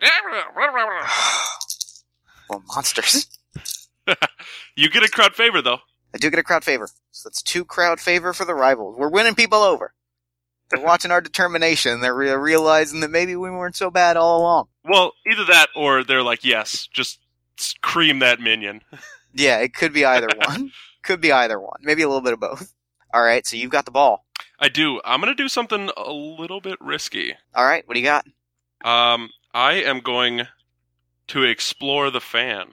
[2.50, 3.28] well, monsters.
[4.76, 5.78] you get a crowd favor though.
[6.14, 6.88] I do get a crowd favor.
[7.12, 8.98] So that's two crowd favor for the rivals.
[8.98, 9.94] We're winning people over.
[10.70, 12.00] They're watching our determination.
[12.00, 14.66] They're re- realizing that maybe we weren't so bad all along.
[14.84, 17.20] Well, either that or they're like, yes, just
[17.80, 18.82] cream that minion.
[19.34, 20.72] Yeah, it could be either one.
[21.02, 21.78] could be either one.
[21.82, 22.72] Maybe a little bit of both.
[23.12, 24.24] All right, so you've got the ball.
[24.60, 25.00] I do.
[25.04, 27.34] I'm gonna do something a little bit risky.
[27.54, 28.26] All right, what do you got?
[28.84, 30.46] Um, I am going
[31.28, 32.72] to explore the fan.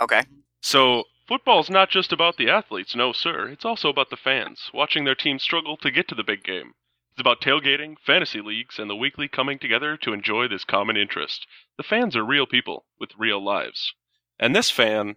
[0.00, 0.22] Okay.
[0.60, 3.48] So, football's not just about the athletes, no, sir.
[3.48, 6.74] It's also about the fans, watching their team struggle to get to the big game.
[7.12, 11.46] It's about tailgating, fantasy leagues, and the weekly coming together to enjoy this common interest.
[11.76, 13.92] The fans are real people with real lives.
[14.38, 15.16] And this fan,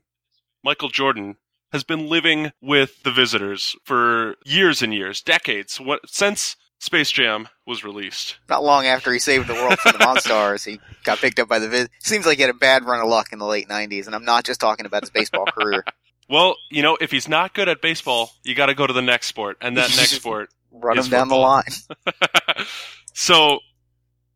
[0.65, 1.38] Michael Jordan,
[1.71, 7.47] has been living with the visitors for years and years, decades, what, since Space Jam
[7.67, 8.38] was released.
[8.49, 11.60] Not long after he saved the world from the Monstars, he got picked up by
[11.60, 11.88] the Viz.
[11.99, 14.25] Seems like he had a bad run of luck in the late '90s, and I'm
[14.25, 15.86] not just talking about his baseball career.
[16.28, 19.04] Well, you know, if he's not good at baseball, you got to go to the
[19.04, 21.69] next sport, and that next sport Run him down the line.
[23.13, 23.60] so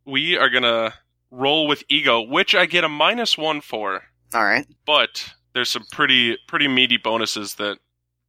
[0.06, 0.94] we are gonna
[1.32, 4.04] roll with ego, which I get a minus one for,
[4.36, 4.68] All right.
[4.86, 7.78] but there's some pretty pretty meaty bonuses that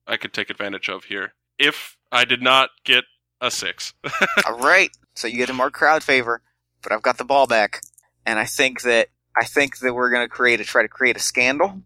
[0.06, 1.32] I could take advantage of here.
[1.58, 3.04] If I did not get
[3.40, 3.94] a six.
[4.46, 4.90] All right.
[5.14, 6.42] So you get to mark crowd favor,
[6.82, 7.80] but I've got the ball back,
[8.26, 9.08] and I think that
[9.40, 11.82] I think that we're gonna create a try to create a scandal.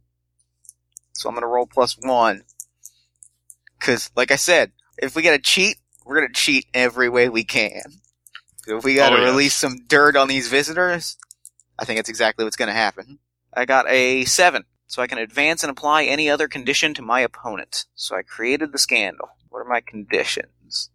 [1.13, 2.43] So I'm gonna roll plus one,
[3.79, 7.83] because like I said, if we gotta cheat, we're gonna cheat every way we can.
[8.67, 9.31] If we gotta Oh, yes.
[9.31, 11.17] release some dirt on these visitors,
[11.79, 13.19] I think that's exactly what's gonna happen.
[13.53, 17.21] I got a seven, so I can advance and apply any other condition to my
[17.21, 17.87] opponent.
[17.95, 19.29] So I created the scandal.
[19.49, 20.91] What are my conditions?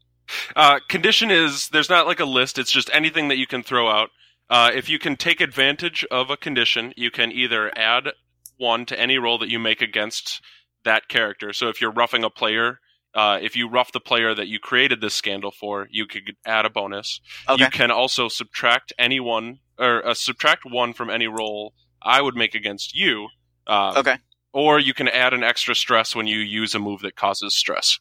[0.56, 2.58] Uh, condition is there's not like a list.
[2.58, 4.10] It's just anything that you can throw out.
[4.50, 8.10] Uh, if you can take advantage of a condition, you can either add
[8.58, 10.42] one to any roll that you make against
[10.84, 11.54] that character.
[11.54, 12.80] So if you're roughing a player,
[13.14, 16.66] uh, if you rough the player that you created this scandal for, you could add
[16.66, 17.22] a bonus.
[17.48, 17.64] Okay.
[17.64, 22.36] You can also subtract any one or uh, subtract one from any roll I would
[22.36, 23.30] make against you.
[23.70, 24.18] Um, Okay.
[24.52, 28.00] Or you can add an extra stress when you use a move that causes stress.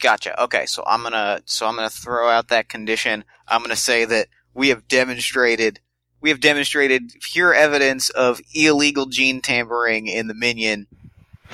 [0.00, 0.42] Gotcha.
[0.42, 3.22] Okay, so I'm gonna so I'm gonna throw out that condition.
[3.46, 5.80] I'm gonna say that we have demonstrated
[6.20, 10.86] we have demonstrated pure evidence of illegal gene tampering in the minion.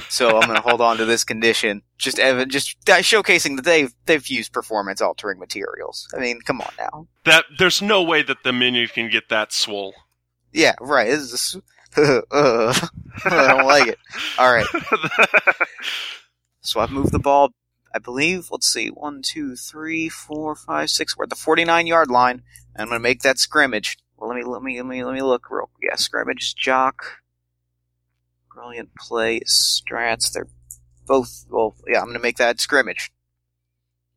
[0.09, 1.83] So I'm gonna hold on to this condition.
[1.99, 6.09] Just ev- just showcasing that they've they've used performance altering materials.
[6.17, 7.09] I mean, come on now.
[7.25, 9.95] That there's no way that the minion can get that swole.
[10.53, 11.09] Yeah, right.
[11.11, 11.57] This is
[11.97, 12.91] I
[13.25, 13.99] don't like it.
[14.39, 14.67] All right.
[16.63, 17.53] So I've moved the ball,
[17.95, 21.17] I believe, let's see, one, two, three, four, five, six.
[21.17, 22.43] We're at the 49 yard line.
[22.75, 23.99] And I'm going to make that scrimmage.
[24.17, 27.23] Well, let me, let me, let me, let me look real Yeah, scrimmage, jock.
[28.55, 30.33] Brilliant play, strats.
[30.33, 30.49] They're
[31.07, 33.11] both, well, yeah, I'm going to make that scrimmage.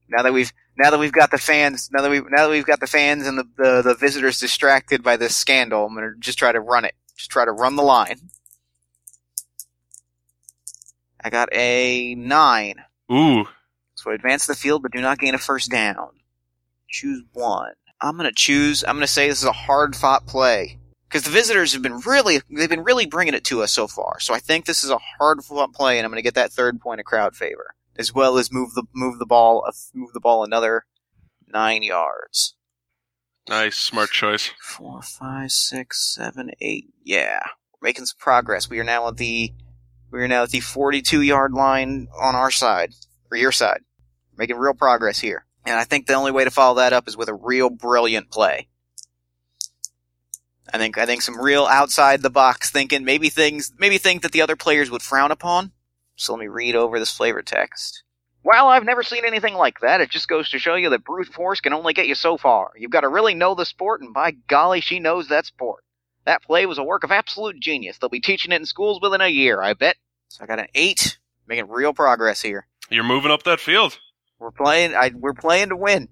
[0.09, 2.65] Now that we've, now that we've got the fans, now that we, now that we've
[2.65, 6.19] got the fans and the, the, the visitors distracted by this scandal, I'm going to
[6.19, 6.93] just try to run it.
[7.15, 8.29] Just try to run the line.
[11.23, 12.83] I got a nine.
[13.11, 13.45] Ooh,
[13.95, 16.09] So I advance the field, but do not gain a first down.
[16.89, 17.73] Choose one.
[18.01, 18.83] I'm gonna choose.
[18.83, 22.41] I'm gonna say this is a hard fought play because the visitors have been really,
[22.49, 24.19] they've been really bringing it to us so far.
[24.19, 26.81] So I think this is a hard fought play, and I'm gonna get that third
[26.81, 30.43] point of crowd favor as well as move the move the ball, move the ball
[30.43, 30.85] another
[31.47, 32.55] nine yards.
[33.47, 34.51] Nice, smart choice.
[34.61, 36.89] Four, five, six, seven, eight.
[37.03, 37.39] Yeah,
[37.73, 38.69] we're making some progress.
[38.69, 39.53] We are now at the
[40.11, 42.93] we are now at the 42 yard line on our side
[43.31, 43.81] or your side.
[44.37, 47.15] Making real progress here, and I think the only way to follow that up is
[47.15, 48.67] with a real brilliant play.
[50.73, 54.31] I think I think some real outside the box thinking, maybe things maybe think that
[54.31, 55.71] the other players would frown upon.
[56.15, 58.03] So let me read over this flavor text.
[58.43, 60.01] Well, I've never seen anything like that.
[60.01, 62.71] It just goes to show you that brute force can only get you so far.
[62.77, 65.83] You've got to really know the sport, and by golly, she knows that sport.
[66.25, 67.97] That play was a work of absolute genius.
[67.97, 69.95] They'll be teaching it in schools within a year, I bet.
[70.27, 72.67] So I got an eight, making real progress here.
[72.89, 73.97] You're moving up that field.
[74.39, 74.93] We're playing.
[74.93, 76.09] I, we're playing to win.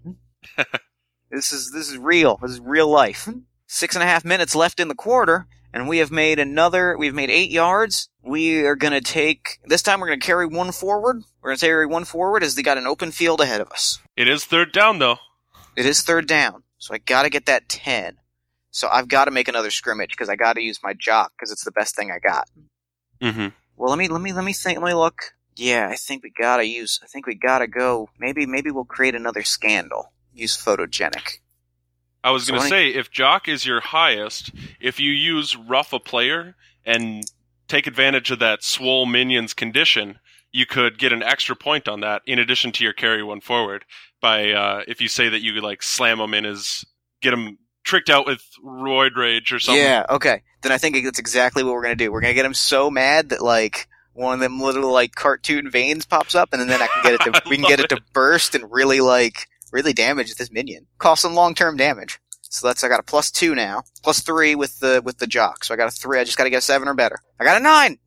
[1.32, 2.38] this is this is real.
[2.41, 3.28] This is real life.
[3.67, 6.98] Six and a half minutes left in the quarter, and we have made another.
[6.98, 8.10] We've made eight yards.
[8.22, 10.00] We are gonna take this time.
[10.00, 11.24] We're gonna carry one forward.
[11.42, 14.00] We're gonna carry one forward as they got an open field ahead of us.
[14.16, 15.18] It is third down though.
[15.76, 18.18] It is third down, so I got to get that ten.
[18.72, 21.52] So I've got to make another scrimmage because I got to use my jock because
[21.52, 22.50] it's the best thing I got.
[23.22, 23.48] Mm-hmm.
[23.78, 24.80] Well, let me let me let me think.
[24.80, 25.34] Let me look.
[25.56, 27.00] Yeah, I think we gotta use.
[27.04, 28.10] I think we gotta go.
[28.20, 30.12] Maybe maybe we'll create another scandal.
[30.34, 31.40] Use photogenic.
[32.24, 36.00] I was going to say, if Jock is your highest, if you use rough a
[36.00, 36.56] player
[36.86, 37.24] and
[37.68, 40.20] take advantage of that swole minion's condition,
[40.52, 43.86] you could get an extra point on that in addition to your carry one forward
[44.22, 46.86] by uh, if you say that you could like slam him in his
[47.22, 49.82] get him tricked out with roid rage or something.
[49.82, 50.06] Yeah.
[50.10, 50.44] Okay.
[50.62, 52.12] Then I think that's exactly what we're gonna do.
[52.12, 56.06] We're gonna get him so mad that like one of them little like cartoon veins
[56.06, 58.02] pops up, and then I can get it to we can get love it to
[58.14, 60.88] burst and really like really damage this minion.
[60.98, 62.20] Cause some long term damage.
[62.42, 65.64] So that's I got a plus two now, plus three with the with the jock.
[65.64, 66.20] So I got a three.
[66.20, 67.20] I just got to get a seven or better.
[67.40, 67.98] I got a nine.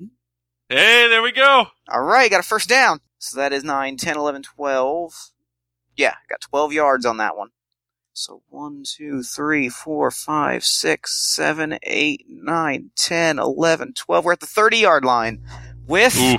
[0.68, 1.66] Hey, there we go.
[1.88, 3.00] All right, got a first down.
[3.18, 5.30] So that is 9, 10, 11, 12.
[5.96, 7.50] Yeah, got 12 yards on that one.
[8.12, 14.24] So 1, 2, 3, 4, 5, 6, 7, 8, 9, 10, 11, 12.
[14.24, 15.42] We're at the 30 yard line
[15.86, 16.38] with Ooh,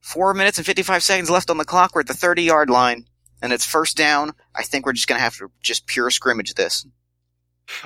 [0.00, 1.94] 4 minutes and 55 seconds left on the clock.
[1.94, 3.06] We're at the 30 yard line.
[3.42, 4.32] And it's first down.
[4.54, 6.86] I think we're just going to have to just pure scrimmage this.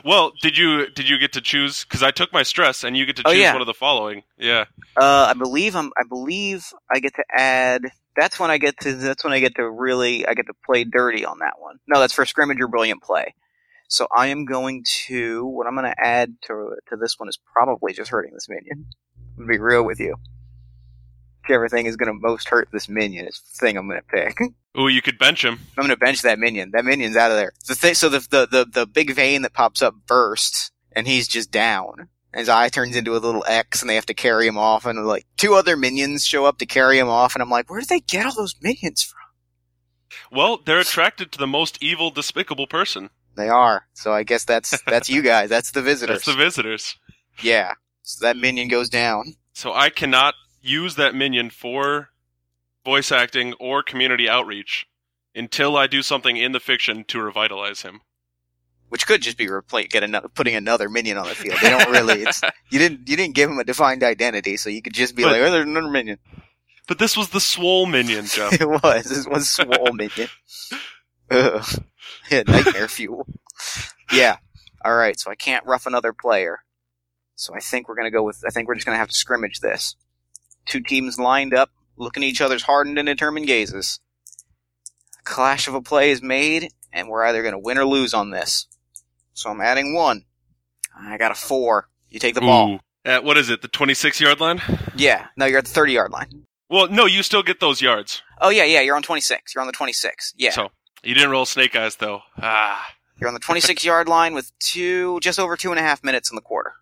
[0.04, 1.84] well, did you did you get to choose?
[1.84, 3.52] Because I took my stress, and you get to Oh, choose yeah.
[3.52, 4.22] one of the following.
[4.38, 4.66] Yeah.
[4.96, 5.90] Uh, I believe I'm.
[5.98, 7.82] I believe I get to add.
[8.16, 8.92] That's when I get to.
[8.94, 10.26] That's when I get to really.
[10.26, 11.78] I get to play dirty on that one.
[11.88, 13.34] No, that's for scrimmage or brilliant play.
[13.88, 15.44] So I am going to.
[15.46, 18.86] What I'm going to add to to this one is probably just hurting this minion.
[19.38, 20.16] I'm gonna be real with you.
[21.42, 24.06] Whichever thing is going to most hurt this minion is the thing I'm going to
[24.06, 24.38] pick.
[24.78, 25.58] Ooh, you could bench him.
[25.76, 26.70] I'm going to bench that minion.
[26.72, 27.52] That minion's out of there.
[27.66, 31.26] The thing, so the, the the the big vein that pops up bursts, and he's
[31.26, 32.08] just down.
[32.32, 34.86] His eye turns into a little X, and they have to carry him off.
[34.86, 37.80] And like two other minions show up to carry him off, and I'm like, where
[37.80, 39.18] did they get all those minions from?
[40.30, 43.10] Well, they're attracted to the most evil, despicable person.
[43.36, 43.86] They are.
[43.94, 45.48] So I guess that's that's you guys.
[45.48, 46.24] That's the visitors.
[46.24, 46.96] That's the visitors.
[47.42, 47.74] yeah.
[48.02, 49.34] So that minion goes down.
[49.52, 52.10] So I cannot use that minion for
[52.84, 54.86] voice acting or community outreach
[55.34, 58.00] until I do something in the fiction to revitalize him.
[58.88, 61.58] which could just be repla- get another putting another minion on the field.
[61.62, 62.22] They don't really.
[62.22, 65.22] It's you didn't you didn't give him a defined identity, so you could just be
[65.22, 66.18] But- like, oh, there's another minion.
[66.88, 68.60] But this was the swole minion, Jeff.
[68.60, 70.28] it was this was swole minion.
[71.30, 71.64] Ugh.
[72.30, 73.26] Yeah, nightmare fuel.
[74.12, 74.38] Yeah.
[74.84, 75.18] All right.
[75.20, 76.58] So I can't rough another player.
[77.36, 78.42] So I think we're gonna go with.
[78.44, 79.94] I think we're just gonna have to scrimmage this.
[80.66, 84.00] Two teams lined up, looking at each other's hardened and determined gazes.
[85.24, 88.66] Clash of a play is made, and we're either gonna win or lose on this.
[89.34, 90.24] So I'm adding one.
[90.98, 91.88] I got a four.
[92.08, 92.80] You take the ball.
[93.04, 93.62] At what is it?
[93.62, 94.60] The 26 yard line?
[94.94, 95.28] Yeah.
[95.36, 96.46] No, you're at the 30 yard line.
[96.68, 98.22] Well, no, you still get those yards.
[98.40, 98.80] Oh yeah, yeah.
[98.80, 99.54] You're on 26.
[99.54, 100.34] You're on the 26.
[100.36, 100.50] Yeah.
[100.50, 100.68] So
[101.02, 102.20] you didn't roll snake eyes though.
[102.40, 102.94] Ah.
[103.18, 106.30] You're on the 26 yard line with two, just over two and a half minutes
[106.30, 106.74] in the quarter.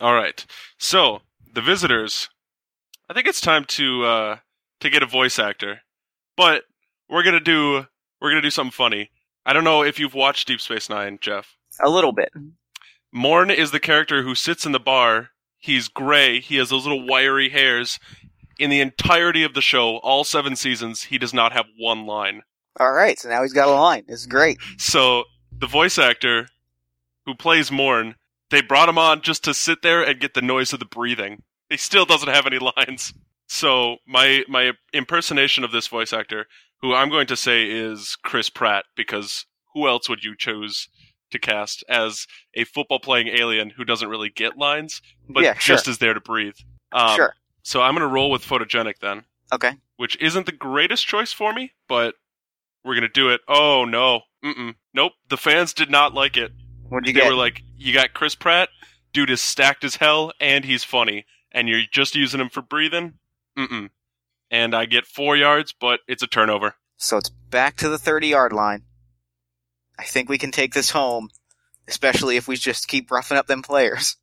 [0.00, 0.44] All right.
[0.78, 1.20] So
[1.52, 2.28] the visitors.
[3.08, 4.36] I think it's time to uh,
[4.80, 5.80] to get a voice actor,
[6.36, 6.64] but
[7.08, 7.86] we're gonna do
[8.20, 9.10] we're gonna do something funny.
[9.46, 11.56] I don't know if you've watched Deep Space Nine, Jeff.
[11.82, 12.30] A little bit.
[13.12, 15.30] Morn is the character who sits in the bar.
[15.58, 16.40] He's gray.
[16.40, 17.98] He has those little wiry hairs.
[18.58, 22.42] In the entirety of the show, all seven seasons, he does not have one line.
[22.78, 23.18] All right.
[23.18, 24.04] So now he's got a line.
[24.08, 24.58] It's great.
[24.76, 26.48] So the voice actor
[27.24, 28.16] who plays Morn,
[28.50, 31.42] they brought him on just to sit there and get the noise of the breathing.
[31.70, 33.12] He still doesn't have any lines.
[33.46, 36.46] So my my impersonation of this voice actor,
[36.82, 40.88] who I'm going to say is Chris Pratt, because who else would you choose
[41.30, 45.76] to cast as a football playing alien who doesn't really get lines, but Yeah, sure.
[45.76, 46.54] just is there to breathe?
[46.92, 47.34] Um, sure.
[47.62, 49.72] So I'm going to roll with photogenic then, Okay.
[49.98, 52.14] which isn't the greatest choice for me, but
[52.82, 53.42] we're going to do it.
[53.46, 55.12] Oh no, mm nope.
[55.28, 56.52] The fans did not like it.
[56.88, 57.28] What'd you They get?
[57.30, 58.70] were like, "You got Chris Pratt,
[59.12, 63.14] dude is stacked as hell, and he's funny, and you're just using him for breathing."
[63.56, 63.90] Mm-mm.
[64.50, 66.74] And I get four yards, but it's a turnover.
[66.96, 68.84] so it's back to the 30 yard line.
[69.98, 71.28] I think we can take this home,
[71.88, 74.16] especially if we just keep roughing up them players.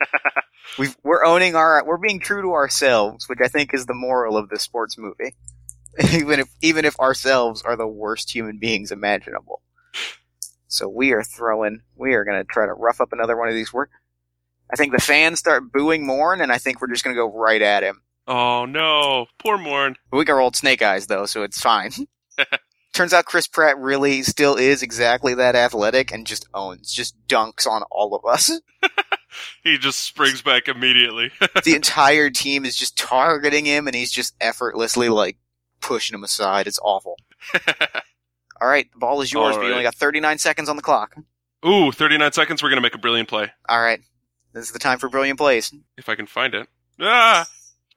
[0.78, 4.36] We've, we're owning our, we're being true to ourselves, which I think is the moral
[4.36, 5.34] of this sports movie.
[6.12, 9.60] even if, even if ourselves are the worst human beings imaginable.
[10.66, 13.72] So we are throwing, we are gonna try to rough up another one of these.
[13.72, 13.88] We're,
[14.72, 17.62] I think the fans start booing Morn, and I think we're just gonna go right
[17.62, 18.02] at him.
[18.26, 19.96] Oh no, poor Morn.
[20.12, 21.90] We got old snake eyes though, so it's fine.
[22.92, 27.66] Turns out Chris Pratt really still is exactly that athletic and just owns, just dunks
[27.66, 28.50] on all of us.
[29.64, 31.30] He just springs back immediately.
[31.64, 35.38] the entire team is just targeting him and he's just effortlessly like
[35.80, 36.66] pushing him aside.
[36.66, 37.16] It's awful.
[38.60, 40.82] All right, the ball is yours, All but you only got 39 seconds on the
[40.82, 41.16] clock.
[41.66, 42.62] Ooh, 39 seconds.
[42.62, 44.00] We're gonna make a brilliant play All right.
[44.52, 45.72] This is the time for brilliant plays.
[45.96, 46.68] if I can find it.
[47.00, 47.48] Ah,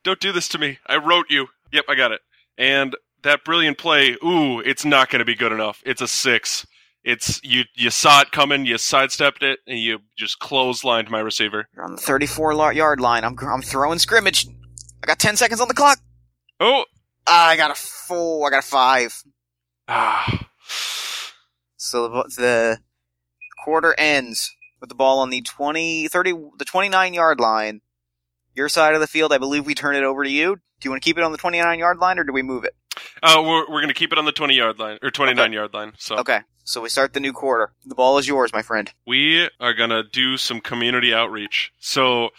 [0.03, 0.79] don't do this to me.
[0.87, 1.47] I wrote you.
[1.71, 2.21] Yep, I got it.
[2.57, 4.15] And that brilliant play.
[4.23, 5.81] Ooh, it's not gonna be good enough.
[5.85, 6.65] It's a six.
[7.03, 7.63] It's you.
[7.75, 8.65] You saw it coming.
[8.65, 11.67] You sidestepped it, and you just clotheslined my receiver.
[11.75, 13.23] You're on the 34 yard line.
[13.23, 14.47] I'm, I'm throwing scrimmage.
[15.03, 15.99] I got 10 seconds on the clock.
[16.59, 16.85] Oh,
[17.27, 18.47] Ah, I got a four.
[18.47, 19.23] I got a five.
[19.87, 20.47] ah.
[21.77, 22.79] So the, the
[23.63, 27.81] quarter ends with the ball on the 20, 30, the 29 yard line.
[28.53, 30.55] Your side of the field, I believe we turn it over to you.
[30.55, 32.63] Do you want to keep it on the 29 yard line or do we move
[32.63, 32.75] it?
[33.21, 35.91] Uh, we're we're gonna keep it on the 20 yard line or 29 yard line.
[35.97, 36.39] So Okay.
[36.63, 37.73] So we start the new quarter.
[37.85, 38.91] The ball is yours, my friend.
[39.05, 41.73] we are gonna do some community outreach.
[41.79, 42.29] So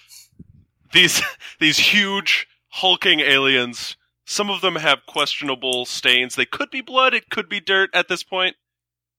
[0.93, 1.21] these
[1.61, 6.35] these huge hulking aliens, some of them have questionable stains.
[6.35, 8.57] They could be blood, it could be dirt at this point.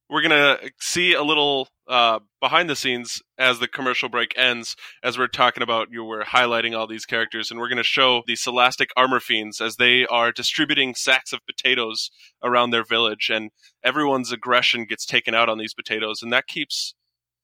[0.10, 5.18] We're gonna see a little uh, behind the scenes as the commercial break ends, as
[5.18, 8.90] we're talking about you were highlighting all these characters, and we're gonna show the Celastic
[8.96, 12.10] armor fiends as they are distributing sacks of potatoes
[12.42, 13.52] around their village, and
[13.84, 16.96] everyone's aggression gets taken out on these potatoes, and that keeps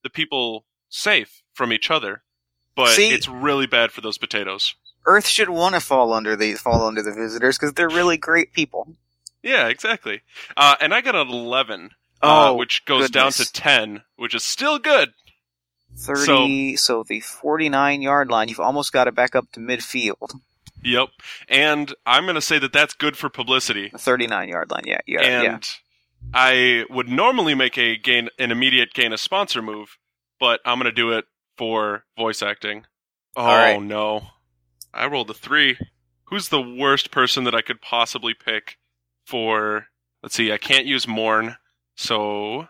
[0.04, 2.24] the people safe from each other.
[2.76, 4.76] But See- it's really bad for those potatoes.
[5.06, 8.54] Earth should want to fall under the fall under the visitors because they're really great
[8.54, 8.96] people.
[9.42, 10.22] Yeah, exactly.
[10.56, 11.28] Uh, and I got an
[12.24, 13.38] 11, uh, Oh, which goes goodness.
[13.38, 15.14] down to 10, which is still good.
[15.96, 20.40] 30, so, the 49 yard line, you've almost got it back up to midfield.
[20.84, 21.10] Yep.
[21.48, 23.92] And I'm going to say that that's good for publicity.
[23.96, 24.84] 39 yard line.
[24.86, 26.30] Yeah, yeah, and yeah.
[26.34, 29.98] I would normally make a gain an immediate gain a sponsor move,
[30.40, 31.26] but I'm going to do it
[31.58, 32.86] for voice acting.
[33.36, 33.82] Oh All right.
[33.82, 34.24] no.
[34.94, 35.78] I rolled a 3.
[36.26, 38.78] Who's the worst person that I could possibly pick
[39.26, 39.88] for
[40.22, 41.58] Let's see, I can't use Morn.
[41.96, 42.68] So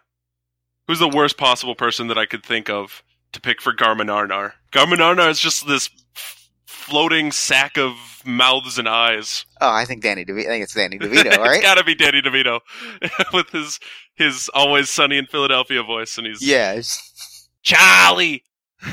[0.87, 4.53] who's the worst possible person that I could think of to pick for Garmin Arnar?
[4.71, 7.95] Garmin Arnar is just this f- floating sack of
[8.25, 9.45] mouths and eyes.
[9.61, 10.45] Oh, I think Danny DeVito.
[10.45, 11.61] I think it's Danny DeVito, it's right?
[11.61, 12.59] got to be Danny DeVito
[13.33, 13.79] with his
[14.15, 16.71] his always sunny in Philadelphia voice, and he's yeah.
[16.71, 18.43] it's- Charlie.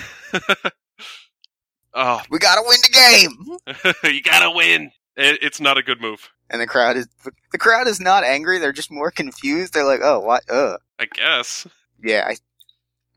[1.95, 2.91] oh, We gotta win the
[4.05, 4.15] game.
[4.15, 4.93] you gotta win.
[5.17, 7.07] It, it's not a good move, And the crowd is
[7.53, 8.59] the crowd is not angry.
[8.59, 9.73] They're just more confused.
[9.73, 10.43] They're like, oh, what?
[10.51, 10.79] Uh.
[10.99, 11.67] I guess.
[12.03, 12.37] Yeah, I,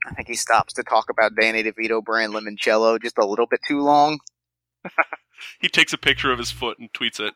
[0.08, 3.60] I think he stops to talk about Danny DeVito brand limoncello just a little bit
[3.66, 4.20] too long.
[5.60, 7.34] He takes a picture of his foot and tweets it.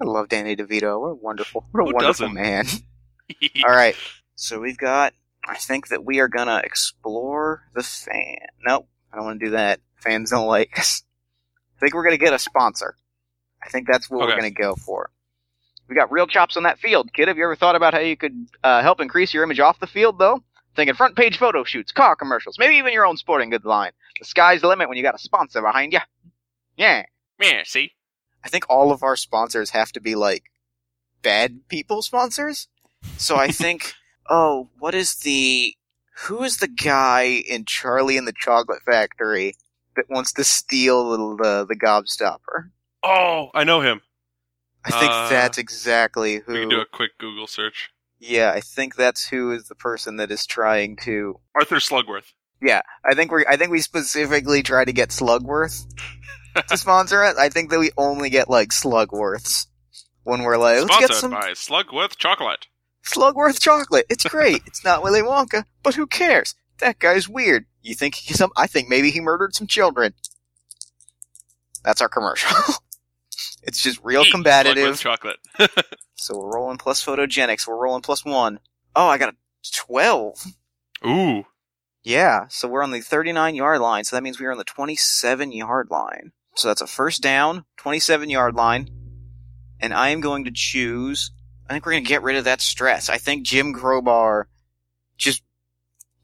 [0.00, 0.98] I love Danny DeVito.
[1.00, 2.32] What a wonderful, what a Who wonderful doesn't?
[2.34, 2.66] man.
[3.64, 3.96] All right,
[4.34, 5.12] so we've got.
[5.46, 8.38] I think that we are gonna explore the fan.
[8.64, 9.80] Nope, I don't want to do that.
[9.96, 11.02] Fans don't like us.
[11.76, 12.96] I think we're gonna get a sponsor.
[13.62, 15.10] I think that's what we're gonna go for.
[15.88, 17.28] We got real chops on that field, kid.
[17.28, 19.86] Have you ever thought about how you could uh, help increase your image off the
[19.86, 20.42] field, though?
[20.76, 23.92] Thinking front page photo shoots, car commercials, maybe even your own sporting goods line.
[24.20, 26.00] The sky's the limit when you got a sponsor behind you.
[26.76, 27.06] Yeah.
[27.40, 27.92] yeah, see?
[28.44, 30.44] I think all of our sponsors have to be like
[31.22, 32.68] bad people sponsors.
[33.16, 33.94] So I think,
[34.28, 35.74] oh, what is the
[36.22, 39.56] who is the guy in Charlie and the Chocolate Factory
[39.96, 42.70] that wants to steal the the gobstopper?
[43.10, 44.02] Oh, I know him.
[44.84, 46.52] I think Uh, that's exactly who.
[46.52, 47.90] We can do a quick Google search.
[48.18, 51.40] Yeah, I think that's who is the person that is trying to.
[51.54, 52.32] Arthur Slugworth.
[52.60, 55.84] Yeah, I think we I think we specifically try to get Slugworth
[56.68, 57.36] to sponsor it.
[57.38, 59.66] I think that we only get like Slugworths
[60.24, 62.66] when we're like, let's Sponsored get some by Slugworth Chocolate.
[63.04, 64.06] Slugworth chocolate.
[64.10, 64.62] It's great.
[64.66, 66.54] it's not Willy Wonka, but who cares?
[66.80, 67.64] That guy's weird.
[67.82, 68.50] You think he's some?
[68.56, 70.14] I think maybe he murdered some children.
[71.84, 72.50] That's our commercial.
[73.62, 74.76] it's just real Eat combative.
[74.76, 75.38] Slugworth Chocolate.
[76.20, 77.66] So we're rolling plus photogenics.
[77.66, 78.58] We're rolling plus one.
[78.96, 79.36] Oh, I got a
[79.72, 80.44] twelve.
[81.06, 81.44] Ooh.
[82.02, 82.46] Yeah.
[82.48, 84.02] So we're on the thirty-nine yard line.
[84.02, 86.32] So that means we're on the twenty-seven yard line.
[86.56, 88.90] So that's a first down, twenty-seven yard line,
[89.78, 91.30] and I am going to choose.
[91.68, 93.08] I think we're going to get rid of that stress.
[93.08, 94.48] I think Jim Crowbar
[95.16, 95.44] just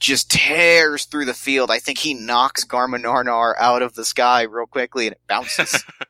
[0.00, 1.70] just tears through the field.
[1.70, 5.84] I think he knocks Garmin Narnar out of the sky real quickly, and it bounces.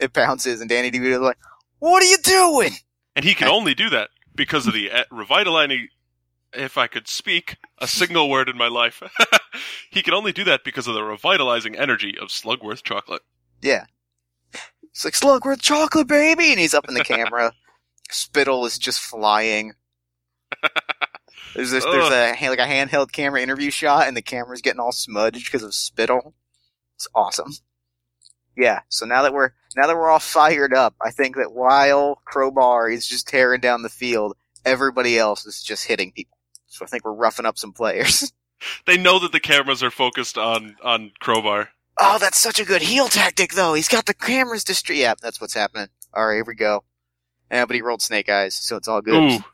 [0.00, 1.38] it bounces, and Danny DeVito's like,
[1.78, 2.72] "What are you doing?"
[3.14, 5.88] And he can only do that because of the uh, revitalizing.
[6.52, 9.00] If I could speak a single word in my life,
[9.90, 13.22] he can only do that because of the revitalizing energy of Slugworth Chocolate.
[13.62, 13.84] Yeah.
[14.90, 17.52] It's like Slugworth chocolate, baby, and he's up in the camera.
[18.10, 19.74] Spittle is just flying.
[21.54, 24.92] There's this, there's a like a handheld camera interview shot, and the camera's getting all
[24.92, 26.34] smudged because of spittle.
[26.94, 27.52] It's awesome.
[28.56, 28.80] Yeah.
[28.88, 32.90] So now that we're now that we're all fired up, I think that while Crowbar
[32.90, 36.36] is just tearing down the field, everybody else is just hitting people.
[36.66, 38.32] So I think we're roughing up some players.
[38.84, 41.70] They know that the cameras are focused on on Crowbar.
[41.98, 43.72] Oh, that's such a good heel tactic, though.
[43.72, 45.88] He's got the cameras distra- Yeah, that's what's happening.
[46.12, 46.84] All right, here we go.
[47.50, 49.32] Yeah, but he rolled snake eyes, so it's all good.
[49.32, 49.44] Ooh.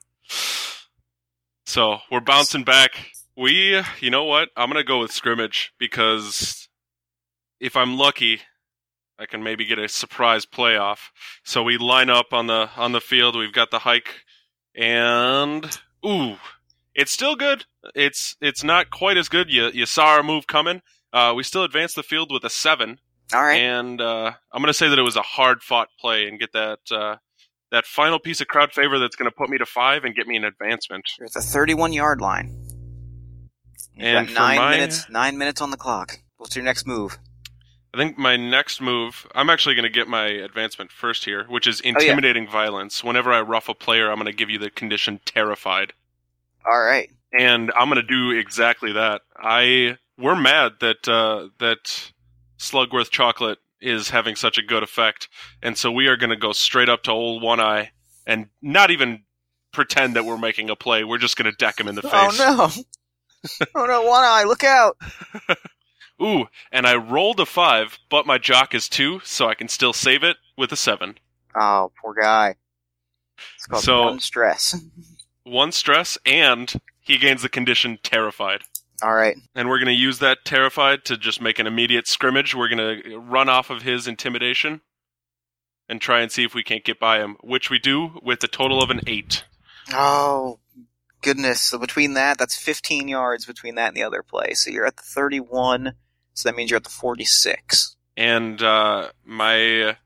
[1.66, 2.92] So we're bouncing back.
[3.36, 4.48] We, you know what?
[4.56, 6.68] I'm gonna go with scrimmage because
[7.60, 8.40] if I'm lucky,
[9.18, 10.98] I can maybe get a surprise playoff.
[11.44, 13.36] So we line up on the on the field.
[13.36, 14.14] We've got the hike,
[14.74, 16.36] and ooh,
[16.94, 17.64] it's still good.
[17.94, 19.50] It's it's not quite as good.
[19.50, 20.82] You you saw our move coming.
[21.12, 22.98] Uh, we still advance the field with a seven,
[23.32, 23.54] All right.
[23.60, 26.52] and uh, I'm going to say that it was a hard fought play and get
[26.52, 27.16] that uh,
[27.72, 30.26] that final piece of crowd favor that's going to put me to five and get
[30.26, 31.04] me an advancement.
[31.18, 32.54] You're at the 31 yard line.
[33.94, 35.08] You've And got nine my- minutes.
[35.08, 36.18] Nine minutes on the clock.
[36.36, 37.18] What's your next move?
[37.96, 41.66] I think my next move, I'm actually going to get my advancement first here, which
[41.66, 41.90] is yeah.
[41.90, 43.02] intimidating violence.
[43.02, 45.94] Whenever I rough a player, I'm going to give you the condition terrified.
[46.66, 47.10] All right.
[47.38, 49.22] and I'm gonna do exactly that.
[49.36, 52.10] I we're mad that uh, that
[52.58, 55.28] Slugworth chocolate is having such a good effect,
[55.62, 57.92] and so we are gonna go straight up to old One Eye
[58.26, 59.22] and not even
[59.72, 61.04] pretend that we're making a play.
[61.04, 62.12] We're just gonna deck him in the face.
[62.12, 62.72] Oh
[63.56, 63.66] no!
[63.74, 64.02] oh no!
[64.02, 64.96] One eye, look out!
[66.22, 69.92] Ooh, and I rolled a five, but my jock is two, so I can still
[69.92, 71.18] save it with a seven.
[71.54, 72.56] Oh, poor guy.
[73.56, 74.76] It's called So- one stress.
[75.44, 78.62] One stress, and he gains the condition terrified.
[79.00, 79.36] All right.
[79.54, 82.52] and we're going to use that terrified to just make an immediate scrimmage.
[82.52, 84.80] We're going to run off of his intimidation
[85.88, 88.48] and try and see if we can't get by him, which we do with a
[88.48, 89.44] total of an eight.
[89.92, 90.58] Oh,
[91.22, 91.60] goodness.
[91.60, 94.54] So between that, that's 15 yards between that and the other play.
[94.54, 95.92] So you're at the 31.
[96.36, 97.96] So that means you're at the 46.
[98.16, 99.96] And uh, my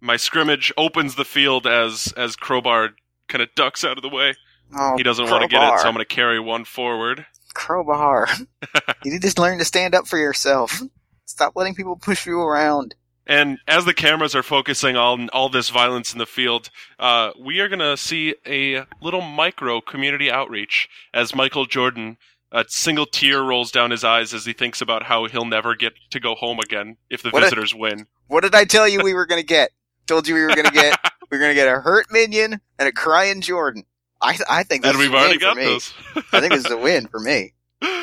[0.00, 2.90] my scrimmage opens the field as as Crowbar
[3.28, 4.34] kind of ducks out of the way.
[4.76, 7.24] Oh, He doesn't want to get it, so I'm going to carry one forward.
[7.54, 8.28] Crowbar.
[9.04, 10.82] you need to learn to stand up for yourself.
[11.24, 12.94] Stop letting people push you around.
[13.26, 17.60] And as the cameras are focusing on all this violence in the field, uh, we
[17.60, 22.18] are going to see a little micro community outreach as Michael Jordan,
[22.52, 25.92] a single tear rolls down his eyes as he thinks about how he'll never get
[26.10, 28.06] to go home again if the What visitors win.
[28.26, 29.70] What did I tell you we were going to get?
[30.06, 30.98] Told you we were going to get.
[31.30, 33.84] we are going to get a hurt minion and a crying Jordan.
[34.20, 35.66] I I think and we've a already win got for me.
[35.66, 35.94] those.
[36.32, 37.52] I think this is a win for me.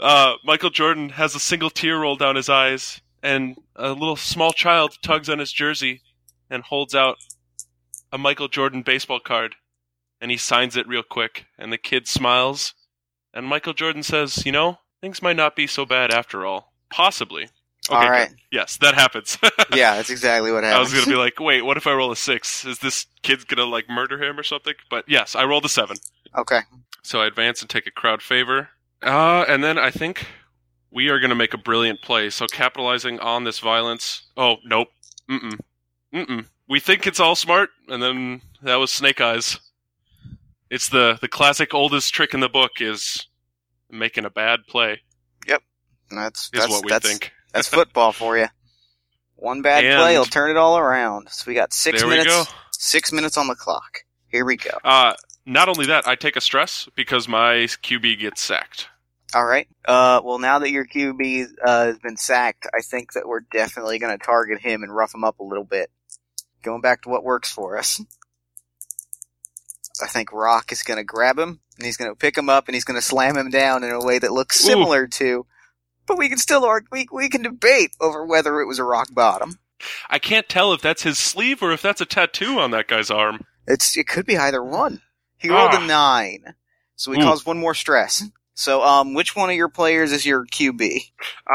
[0.00, 4.50] Uh, Michael Jordan has a single tear roll down his eyes, and a little small
[4.50, 6.00] child tugs on his jersey
[6.48, 7.18] and holds out
[8.10, 9.56] a Michael Jordan baseball card,
[10.18, 12.72] and he signs it real quick, and the kid smiles,
[13.34, 16.72] and Michael Jordan says, "You know, things might not be so bad after all.
[16.90, 17.48] Possibly."
[17.90, 18.36] Okay, All good.
[18.52, 19.38] Yes, that happens.
[19.74, 20.76] Yeah, that's exactly what happens.
[20.76, 22.64] I was gonna be like, wait, what if I roll a six?
[22.64, 24.74] Is this kid gonna like murder him or something?
[24.90, 25.96] But yes, I rolled a seven.
[26.36, 26.60] okay.
[27.02, 28.68] So I advance and take a crowd favor.
[29.02, 30.26] Uh, and then I think
[30.90, 32.28] we are going to make a brilliant play.
[32.28, 34.24] So capitalizing on this violence.
[34.36, 34.88] Oh, nope.
[35.30, 35.58] Mm-mm.
[36.12, 36.44] Mm-mm.
[36.68, 39.58] We think it's all smart, and then that was Snake Eyes.
[40.70, 43.26] It's the, the classic oldest trick in the book is
[43.90, 45.00] making a bad play,
[45.46, 45.62] Yep,
[46.10, 47.32] That's is that's what we that's, think.
[47.52, 48.46] that's football for you.
[49.36, 51.28] One bad And- play will turn it all around.
[51.30, 52.52] So we got six minutes.
[52.72, 54.04] Six minutes on the clock.
[54.28, 54.70] Here we go.
[54.84, 55.14] Uh,
[55.44, 58.88] not only that, I take a stress because my QB gets sacked.
[59.34, 59.68] All right.
[59.84, 63.98] Uh, well, now that your QB uh, has been sacked, I think that we're definitely
[63.98, 65.90] going to target him and rough him up a little bit.
[66.62, 68.00] Going back to what works for us.
[70.02, 72.68] I think Rock is going to grab him and he's going to pick him up
[72.68, 74.68] and he's going to slam him down in a way that looks Ooh.
[74.68, 75.46] similar to.
[76.06, 76.88] But we can still argue.
[76.90, 79.58] We, we can debate over whether it was a rock bottom.
[80.08, 83.10] I can't tell if that's his sleeve or if that's a tattoo on that guy's
[83.10, 83.44] arm.
[83.66, 85.00] It's it could be either one.
[85.38, 85.82] He rolled Ah.
[85.82, 86.54] a nine,
[86.96, 87.24] so he Ooh.
[87.24, 88.24] caused one more stress.
[88.60, 91.00] So, um, which one of your players is your QB?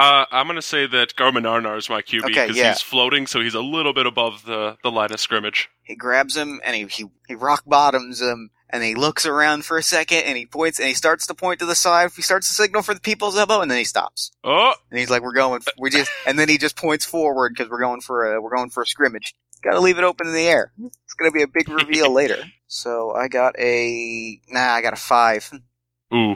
[0.02, 2.70] Uh, I'm going to say that Garmin Arnar is my QB Okay, because yeah.
[2.70, 5.70] he's floating, so he's a little bit above the, the line of scrimmage.
[5.84, 9.78] He grabs him and he, he he rock bottoms him, and he looks around for
[9.78, 12.10] a second, and he points and he starts to point to the side.
[12.16, 14.32] He starts to signal for the people's elbow, and then he stops.
[14.44, 15.62] Oh, And he's like, "We're going.
[15.78, 18.72] We just." And then he just points forward because we're going for a we're going
[18.72, 19.36] for a scrimmage.
[19.62, 20.72] Got to leave it open in the air.
[20.84, 22.38] It's gonna be a big reveal later.
[22.66, 24.74] So I got a nah.
[24.74, 25.52] I got a five.
[26.12, 26.36] ooh,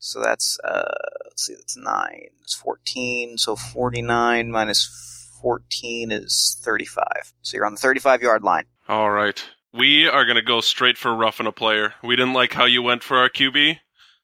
[0.00, 0.90] So that's uh
[1.26, 2.30] let's see, that's nine.
[2.42, 3.38] It's fourteen.
[3.38, 7.32] So forty nine minus fourteen is thirty five.
[7.42, 8.64] So you're on the thirty five yard line.
[8.88, 9.42] all right.
[9.72, 11.94] We are going to go straight for roughing a player.
[12.02, 13.78] We didn't like how you went for our QB,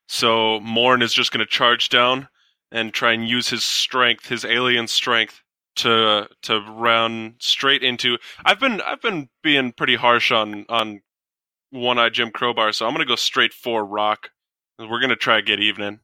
[0.08, 2.26] so Morn is just going to charge down
[2.72, 5.42] and try and use his strength, his alien strength,
[5.76, 8.18] to to run straight into.
[8.44, 11.02] I've been I've been being pretty harsh on on
[11.70, 14.30] one eye Jim Crowbar, so I'm to go straight for Rock.
[14.78, 16.00] We're going to try to get even.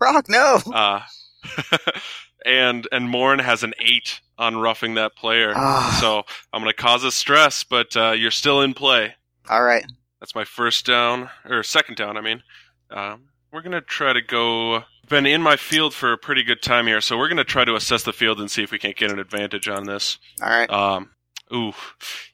[0.00, 0.60] Rock, no.
[0.72, 1.00] Uh,
[2.46, 5.52] and and Morn has an eight on roughing that player.
[5.54, 5.96] Ah.
[6.00, 9.14] So I'm going to cause a stress, but uh, you're still in play.
[9.48, 9.84] All right.
[10.20, 12.16] That's my first down or second down.
[12.16, 12.42] I mean,
[12.90, 14.84] um, we're going to try to go.
[15.08, 17.64] Been in my field for a pretty good time here, so we're going to try
[17.64, 20.18] to assess the field and see if we can't get an advantage on this.
[20.42, 20.68] All right.
[20.68, 21.10] Um,
[21.54, 21.72] ooh,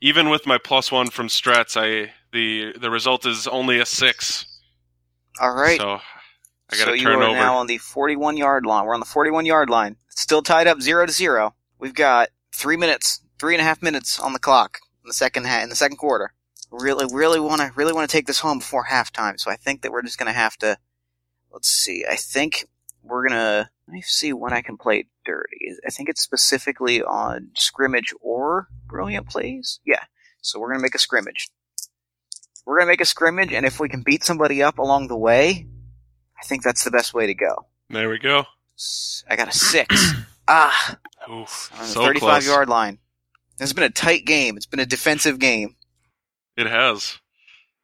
[0.01, 4.47] even with my plus one from strats, I the the result is only a six.
[5.41, 5.81] All right.
[5.81, 6.01] So
[6.71, 7.33] I got so to you are over.
[7.35, 8.87] now on the 41 yard line.
[8.87, 9.97] We're on the 41 yard line.
[10.11, 11.55] It's still tied up zero to zero.
[11.79, 15.47] We've got three minutes, three and a half minutes on the clock in the second
[15.47, 16.33] ha- in the second quarter.
[16.71, 19.39] Really, really want to really want to take this home before halftime.
[19.39, 20.79] So I think that we're just gonna have to.
[21.51, 22.05] Let's see.
[22.09, 22.67] I think
[23.03, 23.71] we're gonna.
[23.87, 25.73] Let me see when I can play dirty.
[25.87, 29.81] I think it's specifically on scrimmage or brilliant plays.
[29.85, 30.05] Yeah.
[30.41, 31.49] So we're gonna make a scrimmage.
[32.65, 35.67] We're gonna make a scrimmage, and if we can beat somebody up along the way,
[36.41, 37.67] I think that's the best way to go.
[37.91, 38.45] there we go.
[39.29, 40.13] I got a six.
[40.49, 40.97] ah,
[41.31, 42.47] Oof, on the so 35 close.
[42.47, 42.99] yard line.
[43.61, 44.57] It's been a tight game.
[44.57, 45.77] It's been a defensive game.
[46.57, 47.19] It has.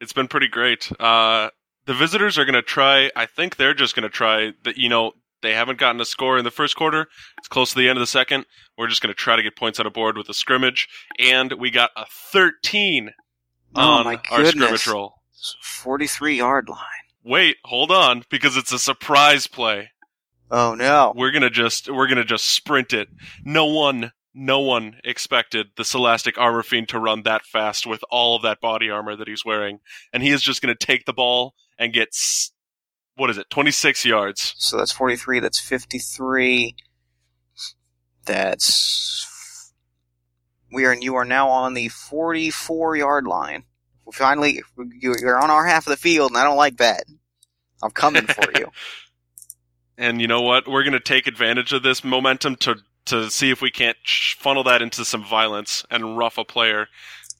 [0.00, 0.90] It's been pretty great.
[1.00, 1.50] Uh,
[1.86, 3.10] the visitors are going to try.
[3.14, 4.76] I think they're just going to try that.
[4.76, 5.12] You know,
[5.42, 7.06] they haven't gotten a score in the first quarter.
[7.38, 8.46] It's close to the end of the second.
[8.76, 11.52] We're just going to try to get points on a board with a scrimmage, and
[11.52, 13.27] we got a 13 Oh
[13.74, 14.82] Oh on my our goodness.
[14.82, 15.14] scrimmage roll.
[15.62, 16.78] 43 yard line.
[17.24, 19.90] Wait, hold on, because it's a surprise play.
[20.50, 21.12] Oh no.
[21.16, 23.08] We're gonna just we're gonna just sprint it.
[23.44, 28.36] No one no one expected the Celastic Armor Fiend to run that fast with all
[28.36, 29.80] of that body armor that he's wearing,
[30.12, 32.08] and he is just gonna take the ball and get
[33.16, 34.54] what is it, twenty six yards.
[34.58, 36.76] So that's 43, that's 53.
[38.24, 39.26] That's
[40.72, 43.64] we are and you are now on the 44 yard line.
[44.04, 47.04] We finally you- you're on our half of the field and I don't like that.
[47.82, 48.70] I'm coming for you.
[50.00, 50.68] And you know what?
[50.68, 53.96] We're gonna take advantage of this momentum to to see if we can't
[54.38, 56.86] funnel that into some violence and rough a player.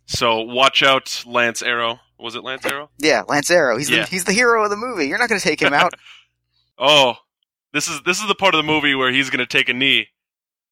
[0.07, 2.01] So watch out, Lance Arrow.
[2.18, 2.91] Was it Lance Arrow?
[2.99, 3.79] Yeah, Lance Arrow.
[3.79, 4.03] He's Yeah.
[4.03, 5.07] the he's the hero of the movie.
[5.07, 5.95] You're not going to take him out.
[6.81, 7.14] Oh,
[7.72, 10.09] this is this is the part of the movie where he's gonna take a knee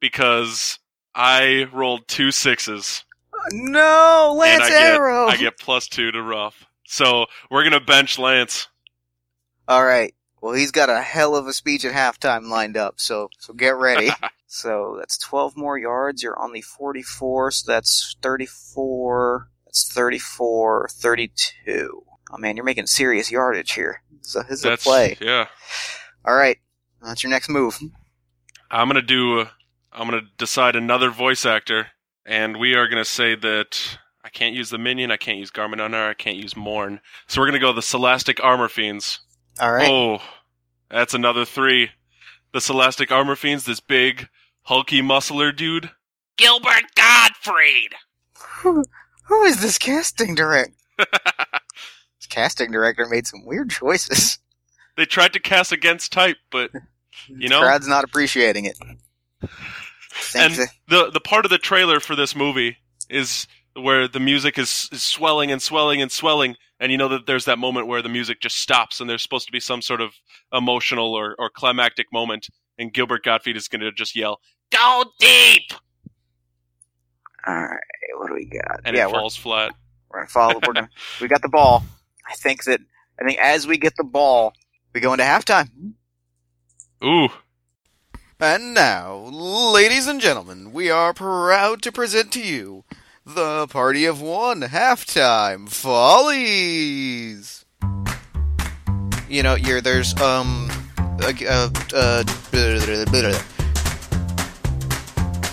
[0.00, 0.78] because
[1.16, 3.04] I rolled two sixes
[3.52, 5.26] no, Lance and I get Arrow.
[5.26, 6.66] I get plus two to rough.
[6.86, 8.68] So we're gonna bench Lance.
[9.68, 10.14] All right.
[10.40, 13.76] Well, he's got a hell of a speech at halftime lined up, so so get
[13.76, 14.10] ready.
[14.46, 16.22] so that's 12 more yards.
[16.22, 19.48] You're on the 44, so that's 34.
[19.64, 22.04] That's 34, 32.
[22.30, 24.02] Oh man, you're making serious yardage here.
[24.22, 25.16] This is a, a play.
[25.20, 25.46] yeah.
[26.24, 26.58] All right.
[27.02, 27.78] That's your next move.
[28.70, 29.46] I'm gonna do.
[29.96, 31.88] I'm gonna decide another voice actor,
[32.26, 35.80] and we are gonna say that I can't use the minion, I can't use Garmin
[35.82, 37.00] Honor, I can't use Morn.
[37.26, 39.20] So we're gonna go the Celastic Armor Fiends.
[39.58, 39.88] All right.
[39.88, 40.18] Oh,
[40.90, 41.90] that's another three.
[42.52, 44.28] The Celastic Armor Fiends, this big,
[44.62, 45.90] hulky, muscular dude.
[46.36, 47.94] Gilbert Gottfried.
[48.58, 48.84] Who,
[49.24, 50.74] who is this casting director?
[52.18, 54.38] This casting director made some weird choices.
[54.96, 56.70] they tried to cast against type, but
[57.28, 58.78] you know, crowd's not appreciating it.
[60.34, 60.54] And
[60.88, 65.02] the the part of the trailer for this movie is where the music is, is
[65.02, 68.40] swelling and swelling and swelling, and you know that there's that moment where the music
[68.40, 70.14] just stops, and there's supposed to be some sort of
[70.52, 72.48] emotional or, or climactic moment,
[72.78, 74.40] and Gilbert Gottfried is going to just yell,
[74.70, 75.72] "Go deep!"
[77.46, 77.80] all right,
[78.16, 78.80] what do we got?
[78.84, 79.72] and yeah, it we're, falls flat.
[80.10, 80.54] we're gonna follow.
[80.54, 80.90] We're gonna.
[81.20, 81.84] we got the ball.
[82.28, 82.80] I think that.
[83.20, 84.52] I think as we get the ball,
[84.92, 85.68] we go into halftime.
[87.04, 87.28] Ooh,
[88.38, 92.84] And now, ladies and gentlemen, we are proud to present to you
[93.24, 97.64] the Party of One Halftime Follies.
[99.26, 102.24] You know, you're there's um, uh, uh, uh,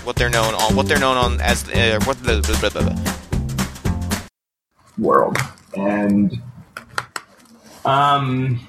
[0.04, 3.14] what they're known on, what they're known on as uh, what the
[4.98, 5.38] world.
[5.78, 6.38] And
[7.86, 8.60] um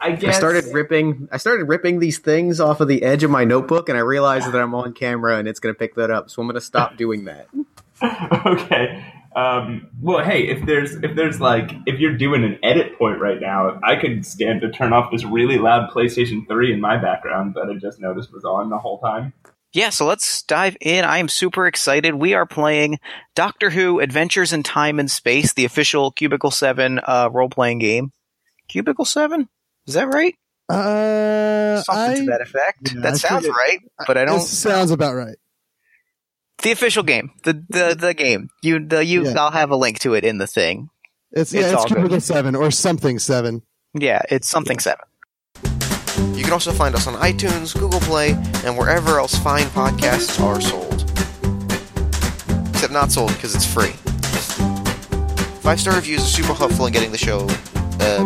[0.00, 1.28] I guess I started ripping.
[1.30, 4.50] I started ripping these things off of the edge of my notebook, and I realized
[4.52, 6.30] that I'm on camera, and it's going to pick that up.
[6.30, 7.48] So I'm going to stop doing that.
[8.46, 9.04] okay.
[9.34, 13.40] Um, well, hey, if there's if there's like if you're doing an edit point right
[13.40, 17.54] now, I could stand to turn off this really loud PlayStation 3 in my background
[17.54, 19.32] that I just noticed was on the whole time.
[19.72, 21.04] Yeah, so let's dive in.
[21.04, 22.16] I am super excited.
[22.16, 22.98] We are playing
[23.36, 28.10] Doctor Who Adventures in Time and Space, the official Cubicle 7 uh, role playing game.
[28.66, 29.48] Cubicle 7?
[29.86, 30.34] Is that right?
[30.68, 32.92] Uh, Something I, to that effect.
[32.94, 34.40] yeah, that I sounds forget- right, but I don't.
[34.40, 35.36] sounds about right.
[36.62, 37.30] The official game.
[37.44, 38.50] The the, the game.
[38.62, 39.34] You the you Yeah.
[39.40, 40.90] I'll have a link to it in the thing.
[41.32, 41.98] It's, It's yeah, all it's good.
[41.98, 43.62] Cubicle Seven or something Seven.
[43.94, 44.98] Yeah, it's something 7.
[46.36, 48.32] You can also find us on iTunes, Google Play,
[48.64, 51.02] and wherever else fine podcasts are sold.
[52.70, 53.90] Except not sold because it's free.
[55.60, 57.46] Five star reviews are super helpful in getting the show.
[58.00, 58.24] Uh,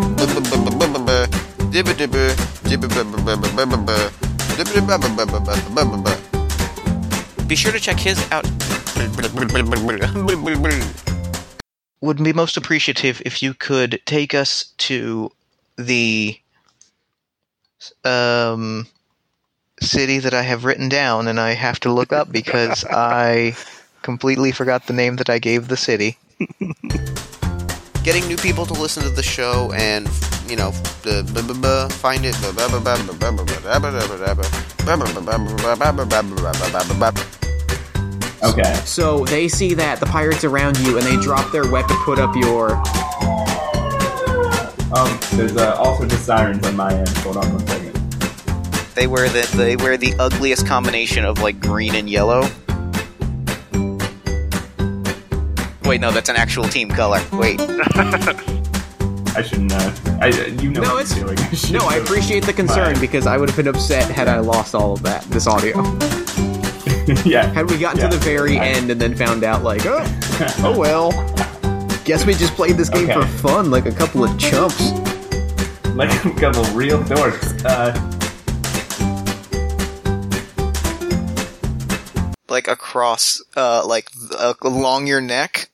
[7.48, 8.44] be sure to check his out.
[12.00, 15.32] Would be most appreciative if you could take us to
[15.76, 16.38] the
[18.04, 18.86] um
[19.82, 23.56] city that I have written down and I have to look up because I
[24.02, 26.18] completely forgot the name that I gave the city.
[28.04, 30.06] Getting new people to listen to the show and,
[30.46, 30.74] you know,
[31.06, 32.36] uh, find it.
[38.42, 38.74] Okay.
[38.84, 42.36] So they see that the pirates around you, and they drop their weapon, put up
[42.36, 42.72] your.
[44.94, 47.08] Um, there's uh, also just sirens on my end.
[47.08, 47.94] Hold on one second.
[48.94, 52.50] They wear the they wear the ugliest combination of like green and yellow.
[55.84, 57.20] Wait, no, that's an actual team color.
[57.32, 57.60] Wait.
[59.36, 59.72] I shouldn't.
[59.72, 60.28] Uh, I
[60.62, 61.38] you know No, what it's- I'm doing.
[61.38, 63.00] I No, I appreciate the concern Fine.
[63.00, 65.76] because I would have been upset had I lost all of that, this audio.
[67.24, 67.46] yeah.
[67.52, 68.08] Had we gotten Yeah.
[68.08, 70.04] to the very I- end and then found out, like, oh,
[70.60, 71.10] oh well.
[72.04, 73.20] Guess we just played this game Okay.
[73.20, 74.92] for fun, like a couple of chumps.
[75.94, 77.38] Might become a real dork.
[77.64, 77.92] Uh,
[82.48, 84.08] Like across, uh, like
[84.38, 85.70] uh, along your neck.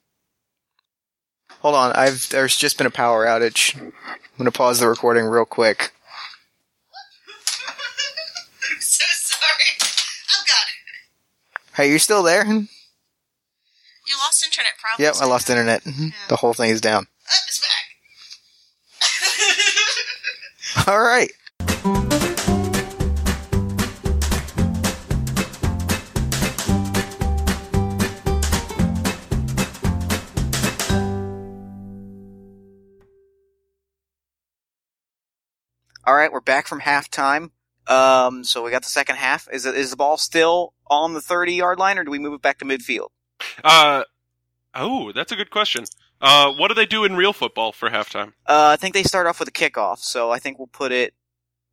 [1.61, 3.79] Hold on, I've there's just been a power outage.
[3.79, 3.93] I'm
[4.39, 5.93] gonna pause the recording real quick.
[8.71, 9.77] I'm so sorry.
[10.31, 10.67] Oh god.
[11.77, 12.45] Hey, you still there?
[12.45, 12.61] Hmm?
[14.07, 15.19] You lost internet problems.
[15.19, 15.83] Yep, I lost internet.
[15.83, 17.07] Hmm, the whole thing is down.
[17.29, 17.61] Oh, it's
[20.77, 20.87] back.
[20.89, 21.31] All right.
[36.21, 37.51] Right, we're back from halftime.
[37.87, 39.49] Um, so we got the second half.
[39.53, 42.35] Is it, is the ball still on the 30 yard line or do we move
[42.35, 43.09] it back to midfield?
[43.65, 44.05] Uh,
[44.75, 45.85] oh, that's a good question.
[46.21, 48.29] Uh, what do they do in real football for halftime?
[48.47, 51.15] Uh, I think they start off with a kickoff, so I think we'll put it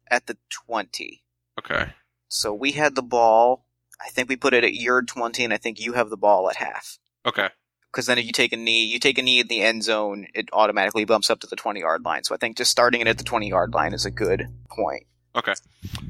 [0.10, 1.24] at the 20.
[1.60, 1.90] Okay.
[2.30, 3.66] So we had the ball.
[4.02, 6.50] I think we put it at your 20, and I think you have the ball
[6.50, 6.98] at half.
[7.26, 7.50] Okay.
[7.98, 10.28] Because then if you take a knee, you take a knee in the end zone,
[10.36, 12.24] it automatically bumps up to the 20 yard line.
[12.24, 15.08] So I think just starting it at the 20 yard line is a good point.
[15.36, 15.56] Okay.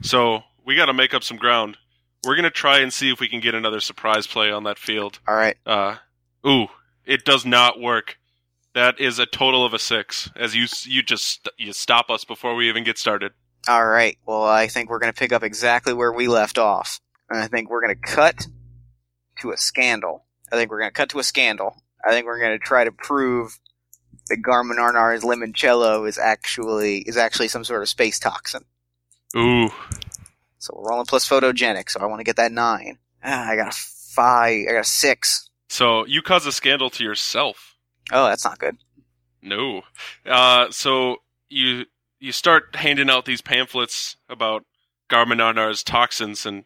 [0.02, 1.78] So we got to make up some ground.
[2.26, 5.20] We're gonna try and see if we can get another surprise play on that field.
[5.26, 5.56] All right.
[5.66, 5.96] Uh,
[6.46, 6.68] ooh,
[7.06, 8.18] it does not work.
[8.74, 10.30] That is a total of a six.
[10.36, 13.32] As you you just you stop us before we even get started.
[13.66, 14.18] All right.
[14.26, 17.00] Well, I think we're going to pick up exactly where we left off.
[17.30, 18.46] And I think we're going to cut
[19.40, 20.27] to a scandal.
[20.52, 21.76] I think we're going to cut to a scandal.
[22.06, 23.60] I think we're going to try to prove
[24.30, 28.64] that Garmin Arnar's limoncello is actually is actually some sort of space toxin.
[29.36, 29.70] Ooh,
[30.60, 31.90] So we're rolling plus photogenic.
[31.90, 32.98] So I want to get that nine.
[33.24, 34.66] Ah, I got a five.
[34.70, 35.50] I got a six.
[35.70, 37.76] so you cause a scandal to yourself.
[38.12, 38.78] Oh, that's not good.
[39.42, 39.82] No.
[40.26, 41.18] Uh, so
[41.50, 41.86] you
[42.20, 44.64] you start handing out these pamphlets about
[45.10, 46.66] Garmin Arnar's toxins, and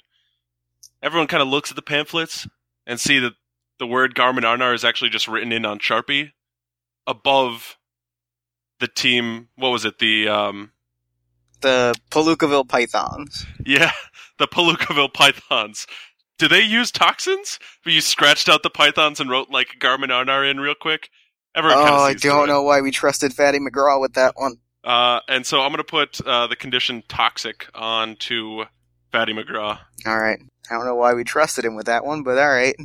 [1.01, 2.47] everyone kind of looks at the pamphlets
[2.87, 3.33] and see that
[3.81, 6.33] the word Garmin Arnar is actually just written in on Sharpie
[7.07, 7.79] above
[8.79, 9.47] the team.
[9.55, 9.97] What was it?
[9.97, 10.71] The um,
[11.61, 13.47] The Palookaville Pythons.
[13.65, 13.91] yeah,
[14.37, 15.87] the Palookaville Pythons.
[16.37, 17.57] Do they use toxins?
[17.83, 21.09] But you scratched out the pythons and wrote like Garmin Arnar in real quick.
[21.55, 24.57] Everyone oh, I don't know why we trusted Fatty McGraw with that one.
[24.83, 28.65] Uh, and so I'm going to put uh, the condition toxic onto
[29.11, 29.79] Fatty McGraw.
[30.05, 30.39] All right.
[30.69, 32.75] I don't know why we trusted him with that one, but all right.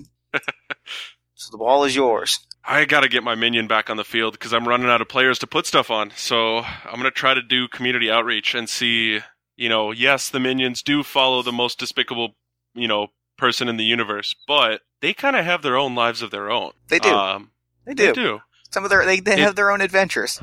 [1.34, 2.38] So the ball is yours.
[2.64, 5.08] I got to get my minion back on the field because I'm running out of
[5.08, 6.10] players to put stuff on.
[6.16, 9.20] So I'm going to try to do community outreach and see,
[9.56, 12.34] you know, yes, the minions do follow the most despicable,
[12.74, 13.08] you know,
[13.38, 16.72] person in the universe, but they kind of have their own lives of their own.
[16.88, 17.10] They do.
[17.10, 17.52] Um,
[17.86, 18.06] They do.
[18.06, 18.40] They do.
[18.72, 20.40] Some of their they, they It- have their own adventures,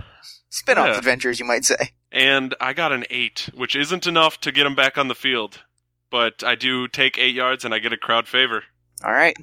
[0.49, 0.97] spin-off Yeah.
[0.97, 1.89] adventures, you might say.
[2.11, 5.63] And I got an eight, which isn't enough to get them back on the field.
[6.11, 8.63] But I do take eight yards and I get a crowd favor.
[9.03, 9.35] All right.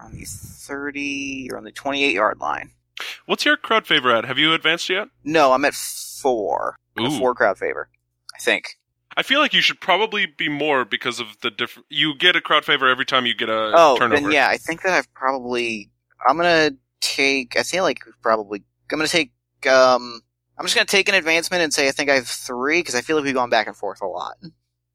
[0.00, 1.46] On the thirty.
[1.46, 2.70] You're on the twenty-eight yard line.
[3.26, 4.24] What's your crowd favor at?
[4.24, 5.08] Have you advanced yet?
[5.24, 6.76] No, I'm at four.
[6.96, 7.18] I'm at Ooh.
[7.18, 7.88] four crowd favor.
[8.34, 8.76] I think.
[9.16, 11.86] I feel like you should probably be more because of the different.
[11.90, 14.22] You get a crowd favor every time you get a oh, turnover.
[14.22, 15.90] then yeah, I think that I've probably.
[16.28, 17.56] I'm gonna take.
[17.56, 18.62] I feel like probably.
[18.92, 19.32] I'm gonna take.
[19.68, 20.22] Um,
[20.56, 23.00] I'm just gonna take an advancement and say I think I have three because I
[23.00, 24.36] feel like we've gone back and forth a lot.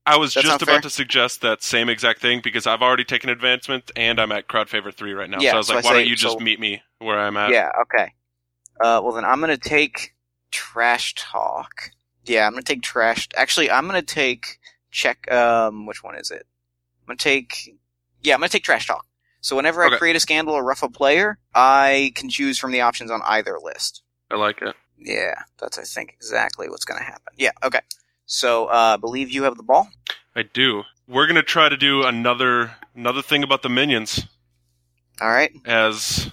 [0.05, 0.81] I was That just about fair?
[0.81, 4.69] to suggest that same exact thing because I've already taken advancement and I'm at crowd
[4.69, 5.37] favor three right now.
[5.39, 6.81] Yeah, so I was so like, I why say- don't you just so- meet me
[6.99, 7.51] where I'm at?
[7.51, 7.69] Yeah.
[7.83, 8.13] Okay.
[8.81, 10.13] Uh, well then I'm gonna take
[10.51, 11.91] trash talk.
[12.25, 13.29] Yeah, I'm gonna take trash.
[13.35, 14.59] Actually, I'm gonna take
[14.91, 15.31] check.
[15.31, 16.45] Um, which one is it?
[17.01, 17.73] I'm gonna take.
[18.21, 19.05] Yeah, I'm gonna take trash talk.
[19.41, 22.79] So whenever I create a scandal or rough a player, I can choose from the
[22.81, 24.01] options on either list.
[24.31, 24.75] I like it.
[24.97, 27.33] Yeah, that's I think exactly what's gonna happen.
[27.37, 27.51] Yeah.
[27.63, 27.81] Okay.
[28.25, 29.89] So uh, I believe you have the ball.
[30.35, 30.83] I do.
[31.07, 34.25] We're gonna try to do another another thing about the minions
[35.21, 35.51] All right.
[35.65, 36.31] as,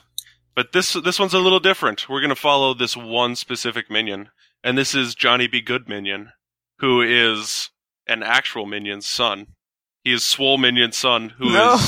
[0.55, 2.09] but this this one's a little different.
[2.09, 4.30] We're gonna follow this one specific minion,
[4.62, 5.61] and this is Johnny B.
[5.61, 6.32] Good minion,
[6.78, 7.70] who is
[8.07, 9.49] an actual minion's son.
[10.05, 11.78] He is Swole Minion's son, who is No.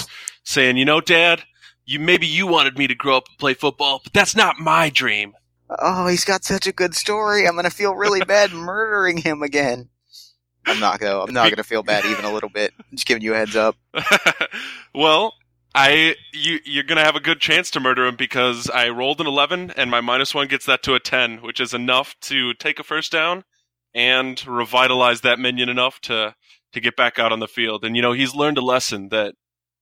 [0.44, 1.44] saying, "You know, Dad,
[1.86, 4.90] you maybe you wanted me to grow up and play football, but that's not my
[4.90, 5.32] dream."
[5.78, 7.46] Oh, he's got such a good story.
[7.46, 9.88] I'm gonna feel really bad murdering him again.
[10.66, 11.22] I'm not gonna.
[11.22, 12.72] I'm not gonna feel bad even a little bit.
[12.92, 13.76] Just giving you a heads up.
[14.94, 15.34] well,
[15.74, 19.26] I you you're gonna have a good chance to murder him because I rolled an
[19.26, 22.78] eleven and my minus one gets that to a ten, which is enough to take
[22.78, 23.44] a first down
[23.94, 26.34] and revitalize that minion enough to
[26.72, 27.84] to get back out on the field.
[27.84, 29.34] And you know he's learned a lesson that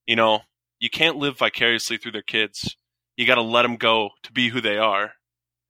[0.07, 0.41] you know
[0.79, 2.77] you can't live vicariously through their kids.
[3.17, 5.13] You got to let them go to be who they are.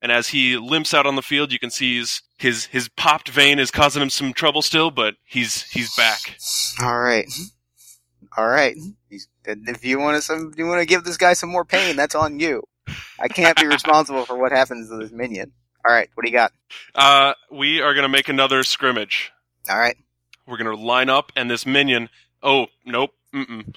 [0.01, 3.29] And as he limps out on the field, you can see his his, his popped
[3.29, 6.37] vein is causing him some trouble still, but he's he's back.
[6.81, 7.31] All right.
[8.35, 8.75] All right.
[9.09, 11.95] He's, if you want to some, you want to give this guy some more pain,
[11.95, 12.63] that's on you.
[13.19, 15.51] I can't be responsible for what happens to this minion.
[15.87, 16.09] All right.
[16.15, 16.51] What do you got?
[16.95, 19.31] Uh, we are gonna make another scrimmage.
[19.69, 19.97] All right.
[20.47, 22.09] We're gonna line up, and this minion.
[22.41, 23.11] Oh nope.
[23.33, 23.75] Mm-mm.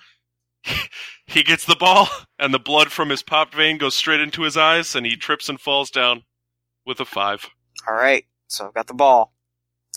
[1.27, 2.09] he gets the ball,
[2.39, 5.49] and the blood from his popped vein goes straight into his eyes, and he trips
[5.49, 6.25] and falls down
[6.87, 7.49] with a five.
[7.89, 8.25] All right.
[8.49, 9.33] So I've got the ball.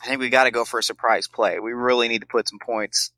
[0.03, 1.59] I think we got to go for a surprise play.
[1.59, 3.11] We really need to put some points.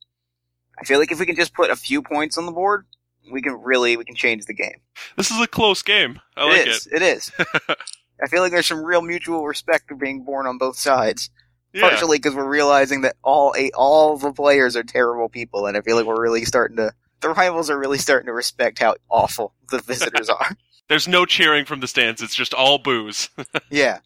[0.79, 2.85] I feel like if we can just put a few points on the board,
[3.31, 4.81] we can really we can change the game.
[5.17, 6.19] This is a close game.
[6.37, 6.87] I like it is.
[6.87, 7.31] It is.
[8.21, 11.29] I feel like there's some real mutual respect being born on both sides.
[11.73, 11.81] Yeah.
[11.81, 15.81] Partially because we're realizing that all eight, all the players are terrible people, and I
[15.81, 16.93] feel like we're really starting to.
[17.21, 20.51] The rivals are really starting to respect how awful the visitors are.
[20.87, 22.21] There's no cheering from the stands.
[22.21, 23.29] It's just all booze.
[23.69, 23.99] Yeah,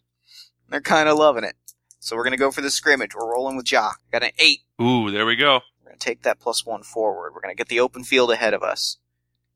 [0.68, 1.54] they're kind of loving it.
[2.00, 3.14] So we're gonna go for the scrimmage.
[3.14, 4.00] We're rolling with Jock.
[4.12, 4.60] Got an eight.
[4.82, 5.60] Ooh, there we go.
[5.82, 7.32] We're gonna take that plus one forward.
[7.34, 8.98] We're gonna get the open field ahead of us.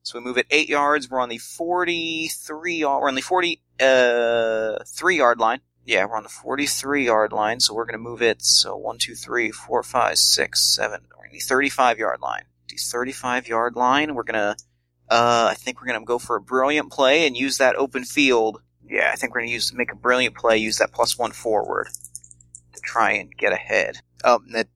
[0.02, 1.10] So we move it eight yards.
[1.10, 2.76] We're on the forty-three.
[2.76, 5.60] yard- We're on the forty uh three yard line.
[5.84, 7.60] Yeah, we're on the forty-three yard line.
[7.60, 8.42] So we're gonna move it.
[8.42, 11.02] So one, two, three, four, five, six, seven.
[11.10, 12.44] We're on the thirty-five yard line.
[12.68, 14.14] The thirty-five yard line.
[14.14, 14.56] We're gonna.
[15.10, 18.60] Uh, I think we're gonna go for a brilliant play and use that open field.
[18.88, 20.58] Yeah, I think we're gonna use make a brilliant play.
[20.58, 21.88] Use that plus one forward
[22.74, 23.98] to try and get ahead.
[24.24, 24.68] Um, that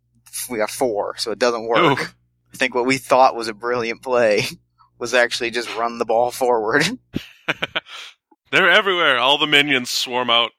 [0.49, 2.01] we got four, so it doesn't work.
[2.01, 2.05] Ooh.
[2.53, 4.45] I think what we thought was a brilliant play
[4.99, 6.83] was actually just run the ball forward.
[8.51, 9.19] They're everywhere.
[9.19, 10.51] All the minions swarm out.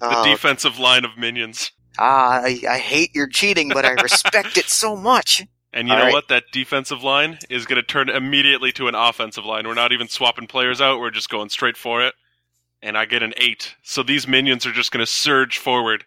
[0.00, 1.70] The Oh, defensive line of minions.
[1.98, 5.42] ah, I, I hate your cheating, but I respect it so much.
[5.72, 6.12] And you All know right.
[6.12, 6.28] what?
[6.28, 9.66] That defensive line is going to turn immediately to an offensive line.
[9.66, 11.00] We're not even swapping players out.
[11.00, 12.14] We're just going straight for it.
[12.82, 13.74] And I get an eight.
[13.82, 16.04] So these minions are just going to surge forward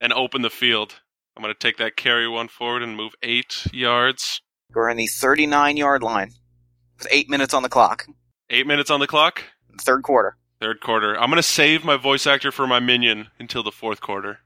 [0.00, 0.94] and open the field.
[1.36, 4.40] I'm going to take that carry one forward and move eight yards.
[4.72, 6.30] We're on the 39 yard line
[6.98, 8.06] with eight minutes on the clock.
[8.50, 9.42] Eight minutes on the clock.
[9.80, 10.36] Third quarter.
[10.60, 11.14] Third quarter.
[11.18, 14.38] I'm going to save my voice actor for my minion until the fourth quarter.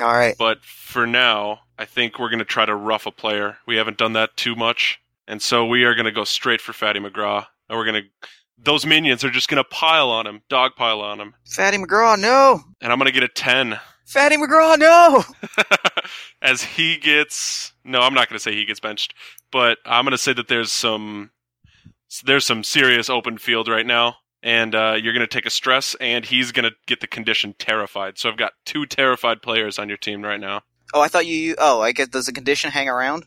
[0.00, 0.34] All right.
[0.38, 3.56] But for now, I think we're going to try to rough a player.
[3.66, 5.00] We haven't done that too much.
[5.26, 7.44] And so we are going to go straight for Fatty McGraw.
[7.68, 8.08] And we're going to.
[8.56, 11.34] Those minions are just going to pile on him, dog pile on him.
[11.44, 12.60] Fatty McGraw, no!
[12.80, 13.80] And I'm going to get a 10.
[14.06, 15.24] Fatty McGraw, no!
[16.42, 17.72] As he gets.
[17.82, 19.14] No, I'm not going to say he gets benched.
[19.50, 21.32] But I'm going to say that there's some.
[22.24, 24.18] There's some serious open field right now.
[24.40, 27.56] And uh, you're going to take a stress, and he's going to get the condition
[27.58, 28.18] terrified.
[28.18, 30.62] So I've got two terrified players on your team right now.
[30.92, 31.54] Oh, I thought you.
[31.58, 33.24] Oh, I guess does the condition hang around?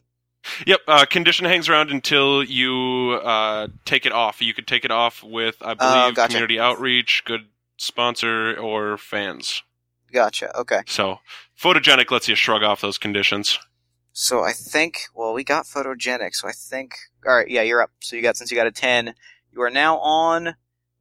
[0.67, 4.41] Yep, uh, condition hangs around until you uh, take it off.
[4.41, 6.27] You could take it off with, I believe, Oh, gotcha.
[6.27, 7.47] community outreach, good
[7.77, 9.63] sponsor, or fans.
[10.13, 10.55] Gotcha.
[10.59, 10.81] Okay.
[10.85, 11.17] So,
[11.59, 13.57] photogenic lets you shrug off those conditions.
[14.13, 14.99] So I think.
[15.13, 16.35] Well, we got photogenic.
[16.35, 16.93] So I think.
[17.27, 17.49] All right.
[17.49, 17.91] Yeah, you're up.
[17.99, 19.13] So you got since you got a ten.
[19.51, 20.55] You are now on.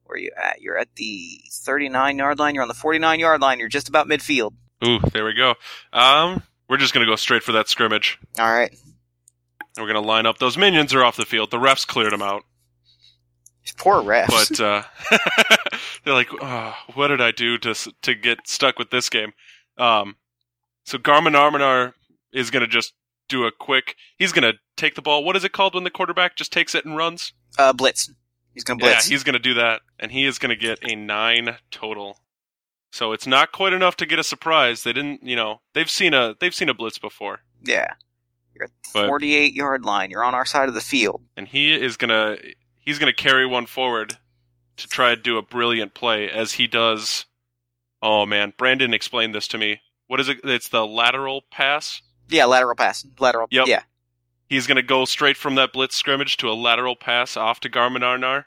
[0.04, 0.60] Where are you at?
[0.60, 2.54] You're at the 39 yard line.
[2.54, 3.58] You're on the 49 yard line.
[3.58, 4.52] You're just about midfield.
[4.86, 5.54] Ooh, there we go.
[5.92, 8.18] Um, we're just gonna go straight for that scrimmage.
[8.38, 8.70] All right.
[8.70, 10.38] And we're gonna line up.
[10.38, 11.50] Those minions are off the field.
[11.50, 12.42] The refs cleared them out,
[13.78, 14.28] Poor refs.
[14.28, 14.82] but uh,
[16.04, 19.32] they're like, oh, "What did I do to to get stuck with this game?"
[19.78, 20.16] Um,
[20.84, 21.94] so Garmin Arminar
[22.32, 22.92] is gonna just
[23.28, 23.96] do a quick.
[24.18, 25.24] He's gonna take the ball.
[25.24, 27.32] What is it called when the quarterback just takes it and runs?
[27.58, 28.10] uh, blitz.
[28.52, 29.08] He's gonna blitz.
[29.08, 32.20] Yeah, he's gonna do that, and he is gonna get a nine total.
[32.94, 34.84] So it's not quite enough to get a surprise.
[34.84, 37.94] They didn't, you know, they've seen a they've seen a blitz before, Yeah.
[38.54, 40.10] You're at the But- 48 yard line.
[40.12, 41.22] You're on our side of the field.
[41.36, 42.36] and he is gonna
[42.78, 44.18] he's gonna carry one forward
[44.76, 47.26] to try to do a brilliant play as he does.
[48.00, 49.80] Oh man, Brandon explained this to me.
[50.06, 50.38] What is it?
[50.44, 52.00] It's the lateral pass.
[52.28, 53.04] Yeah, lateral pass.
[53.18, 53.48] Lateral.
[53.50, 53.66] Yep.
[53.66, 53.82] Yeah.
[54.48, 57.70] He's going to go straight from that blitz scrimmage to a lateral pass off to
[57.70, 58.44] Garmin Arnar.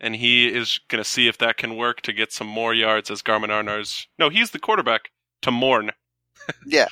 [0.00, 3.10] And he is going to see if that can work to get some more yards
[3.10, 4.06] as Garmin Arnar's.
[4.18, 5.10] No, he's the quarterback
[5.42, 5.92] to Morn.
[6.66, 6.86] Yeah.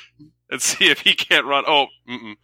[0.49, 1.63] and see if he can't run.
[1.67, 2.35] Oh, mm-mm.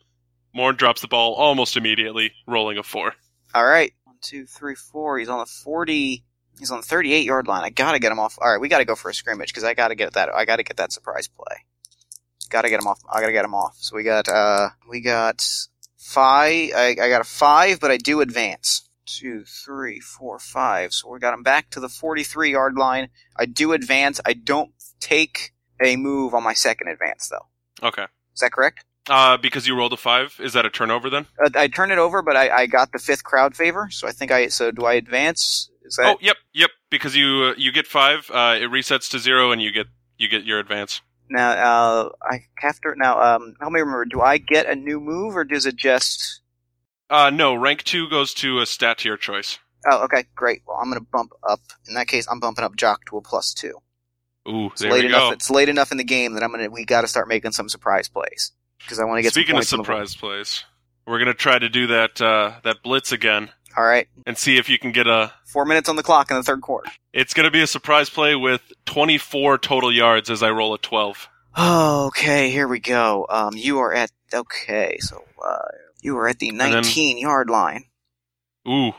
[0.53, 3.13] Morn drops the ball almost immediately, rolling a four.
[3.53, 3.91] All right.
[4.05, 5.17] One, two, three, four.
[5.17, 6.23] He's on the 40.
[6.59, 7.63] He's on the 38 yard line.
[7.63, 8.37] I gotta get him off.
[8.39, 10.29] All right, we gotta go for a scrimmage because I gotta get that.
[10.29, 11.57] I gotta get that surprise play.
[12.49, 12.99] Gotta get him off.
[13.11, 13.75] I gotta get him off.
[13.79, 14.27] So we got.
[14.29, 15.45] uh We got
[15.97, 16.69] five.
[16.75, 18.87] I, I got a five, but I do advance.
[19.05, 20.93] Two, three, four, five.
[20.93, 23.09] So we got him back to the 43 yard line.
[23.37, 24.21] I do advance.
[24.25, 25.51] I don't take
[25.83, 27.87] a move on my second advance though.
[27.87, 28.03] Okay.
[28.33, 28.85] Is that correct?
[29.09, 31.25] Uh, because you rolled a five, is that a turnover then?
[31.43, 34.11] Uh, I turn it over, but I, I got the fifth crowd favor, so I
[34.11, 34.47] think I.
[34.47, 35.69] So do I advance?
[35.83, 36.69] Is that Oh, yep, yep.
[36.91, 39.87] Because you uh, you get five, uh, it resets to zero, and you get
[40.17, 41.01] you get your advance.
[41.29, 41.49] now?
[41.49, 43.19] Uh, I have to now.
[43.19, 44.05] Um, help me remember.
[44.05, 46.40] Do I get a new move, or does it just?
[47.11, 49.59] Uh, no, rank two goes to a stat to your choice.
[49.91, 50.61] Oh, okay, great.
[50.67, 51.59] Well, I'm gonna bump up.
[51.87, 53.73] In that case, I'm bumping up Jock to a plus two.
[54.47, 55.19] Ooh, It's there late we enough.
[55.29, 55.31] go.
[55.31, 56.69] It's late enough in the game that I'm gonna.
[56.69, 59.33] We got to start making some surprise plays because I want to get.
[59.33, 60.07] Speaking some of points on the board.
[60.07, 60.63] surprise plays,
[61.05, 64.69] we're gonna try to do that uh, that blitz again All right, and see if
[64.69, 65.33] you can get a.
[65.45, 66.89] four minutes on the clock in the third quarter.
[67.11, 71.27] It's gonna be a surprise play with 24 total yards as I roll a 12.
[71.59, 73.25] Okay, here we go.
[73.29, 75.57] Um, you are at okay, so uh,
[76.01, 77.85] you are at the then- 19 yard line.
[78.67, 78.93] Ooh,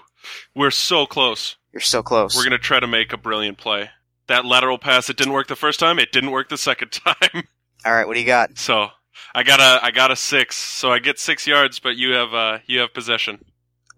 [0.54, 1.56] we're so close.
[1.72, 2.36] You're so close.
[2.36, 3.90] We're gonna try to make a brilliant play.
[4.28, 5.98] That lateral pass, it didn't work the first time.
[5.98, 7.44] It didn't work the second time.
[7.84, 8.58] All right, what do you got?
[8.58, 8.88] So
[9.34, 10.56] I got a I got a six.
[10.56, 13.44] So I get six yards, but you have uh you have possession,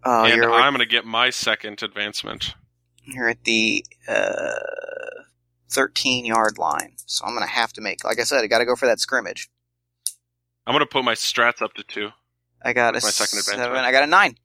[0.04, 2.54] Oh, and you're I'm gonna get my second advancement.
[3.02, 4.52] you're at the uh,
[5.70, 6.94] 13 yard line.
[7.06, 8.04] So I'm gonna have to make.
[8.04, 9.48] Like I said, I got to go for that scrimmage.
[10.66, 12.10] I'm gonna put my strats up to two.
[12.64, 13.60] I got a My second seven.
[13.60, 13.86] advantage.
[13.86, 14.36] I got a nine.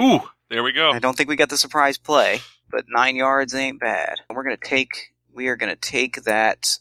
[0.00, 0.20] Ooh,
[0.50, 0.90] there we go.
[0.90, 2.40] I don't think we got the surprise play,
[2.70, 4.20] but nine yards ain't bad.
[4.28, 5.14] We're gonna take.
[5.32, 6.78] We are gonna take that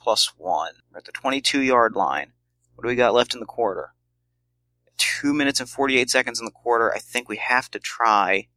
[0.00, 0.72] plus one.
[0.90, 2.32] We're at the 22 yard line.
[2.74, 3.90] What do we got left in the quarter?
[4.96, 6.92] Two minutes and 48 seconds in the quarter.
[6.92, 8.48] I think we have to try.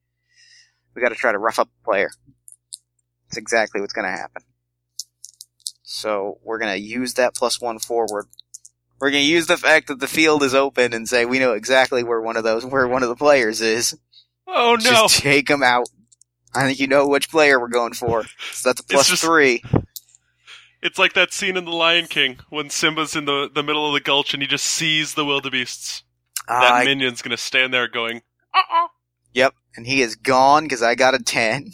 [0.96, 2.12] We got to try to rough up the player.
[3.30, 4.44] That's exactly what's gonna happen.
[5.84, 8.28] So we're gonna use that plus one forward.
[9.00, 12.04] We're gonna use the fact that the field is open and say we know exactly
[12.04, 13.98] where one of those where one of the players is.
[14.48, 14.90] Oh no!
[14.92, 15.88] Just take them out.
[16.54, 18.26] I think you know which player we're going for.
[18.52, 19.64] So that's a plus just- three.
[20.82, 23.94] It's like that scene in The Lion King when Simba's in the the middle of
[23.94, 26.04] the gulch and he just sees the wildebeests.
[26.48, 28.22] That Uh, minion's gonna stand there going,
[28.54, 28.88] uh
[29.34, 31.72] yep, and he is gone because I got a ten.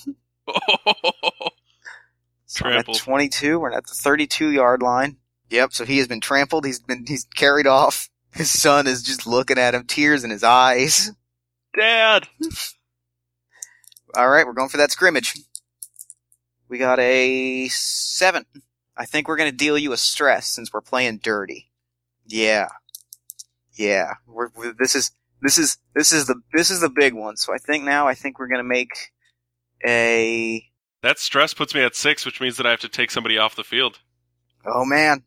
[0.48, 0.54] oh.
[2.48, 2.98] So I'm at Trampled.
[2.98, 3.60] twenty-two.
[3.60, 5.18] We're at the thirty-two yard line.
[5.50, 5.74] Yep.
[5.74, 6.66] So he has been trampled.
[6.66, 8.10] He's been he's carried off.
[8.32, 11.12] His son is just looking at him, tears in his eyes.
[11.78, 12.28] Dad.
[14.16, 15.36] All right, we're going for that scrimmage.
[16.68, 18.46] We got a seven.
[18.98, 21.72] I think we're going to deal you a stress since we're playing dirty.
[22.26, 22.70] Yeah,
[23.76, 24.14] yeah.
[24.28, 27.38] We're, we this is this is this is the this is the big one.
[27.38, 28.92] So I think now I think we're going to make
[29.86, 30.66] a.
[31.02, 33.56] That stress puts me at six, which means that I have to take somebody off
[33.56, 34.00] the field.
[34.66, 35.24] Oh man,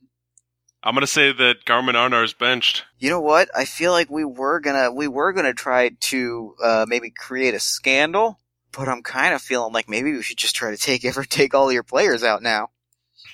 [0.82, 2.84] I'm gonna say that Garmin Arnar is benched.
[2.98, 3.48] you know what?
[3.54, 7.60] I feel like we were gonna we were gonna try to uh, maybe create a
[7.60, 8.38] scandal,
[8.72, 11.54] but I'm kind of feeling like maybe we should just try to take ever take
[11.54, 12.70] all your players out now.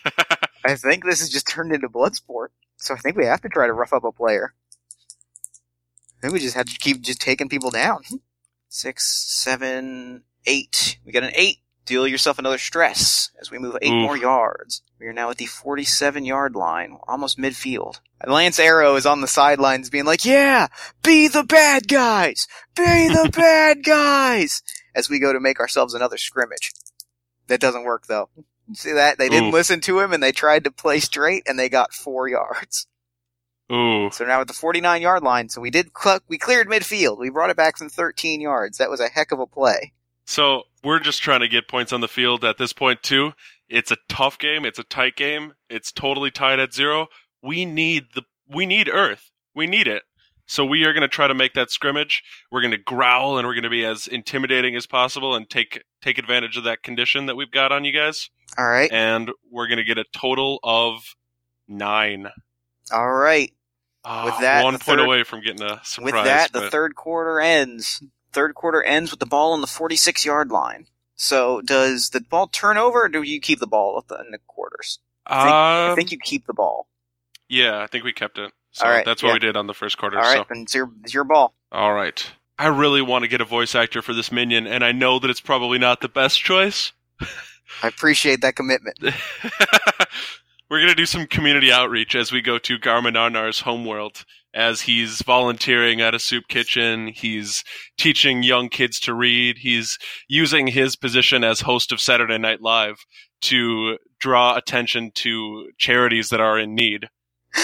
[0.65, 3.67] I think this has just turned into Bloodsport, so I think we have to try
[3.67, 4.55] to rough up a player.
[6.19, 8.03] I think we just have to keep just taking people down.
[8.71, 10.99] Six, seven, eight.
[11.05, 11.59] We got an eight.
[11.87, 14.83] Deal yourself another stress as we move eight more yards.
[14.99, 18.01] We are now at the 47 yard line, almost midfield.
[18.27, 20.69] Lance Arrow is on the sidelines being like, yeah,
[21.03, 22.47] be the bad guys!
[22.75, 24.63] Be the bad guys!
[24.95, 26.73] As we go to make ourselves another scrimmage.
[27.49, 28.31] That doesn't work though.
[28.73, 29.19] See that?
[29.19, 32.29] They didn't listen to him and they tried to play straight and they got four
[32.29, 32.87] yards.
[33.71, 34.11] Ooh.
[34.11, 37.19] So now at the 49 yard line, so we did, cl- we cleared midfield.
[37.19, 38.79] We brought it back from 13 yards.
[38.79, 39.93] That was a heck of a play.
[40.25, 43.33] So we're just trying to get points on the field at this point too.
[43.69, 44.65] It's a tough game.
[44.65, 45.55] It's a tight game.
[45.71, 47.09] It's totally tied at zero.
[47.43, 49.31] We need the we need Earth.
[49.55, 50.03] We need it.
[50.47, 52.23] So we are going to try to make that scrimmage.
[52.53, 55.83] We're going to growl and we're going to be as intimidating as possible and take
[56.03, 58.29] take advantage of that condition that we've got on you guys.
[58.59, 58.93] All right.
[58.93, 61.15] And we're going to get a total of
[61.67, 62.29] nine.
[62.93, 63.53] All right.
[64.05, 66.13] Ah, With that, one point third- away from getting a surprise.
[66.13, 68.03] With that, the but- third quarter ends.
[68.35, 70.87] Third quarter ends with the ball on the 46 yard line.
[71.15, 74.33] So does the ball turn over or do you keep the ball at the, in
[74.33, 74.99] the quarters?
[75.27, 76.89] I think, I Um, think you keep the ball.
[77.49, 78.53] yeah, I think we kept it.
[78.73, 79.35] So All right, that's what yeah.
[79.35, 80.19] we did on the first quarter.
[80.19, 80.45] All right, so.
[80.49, 81.55] then it's your, it's your ball.
[81.71, 82.29] All right.
[82.59, 85.31] I really want to get a voice actor for this minion, and I know that
[85.31, 86.93] it's probably not the best choice.
[87.83, 88.99] I appreciate that commitment.
[90.71, 94.25] We're going to do some community outreach as we go to Garmin Arnar's homeworld.
[94.55, 97.65] As he's volunteering at a soup kitchen, he's
[97.99, 99.99] teaching young kids to read, he's
[100.29, 103.05] using his position as host of Saturday Night Live
[103.43, 107.09] to draw attention to charities that are in need.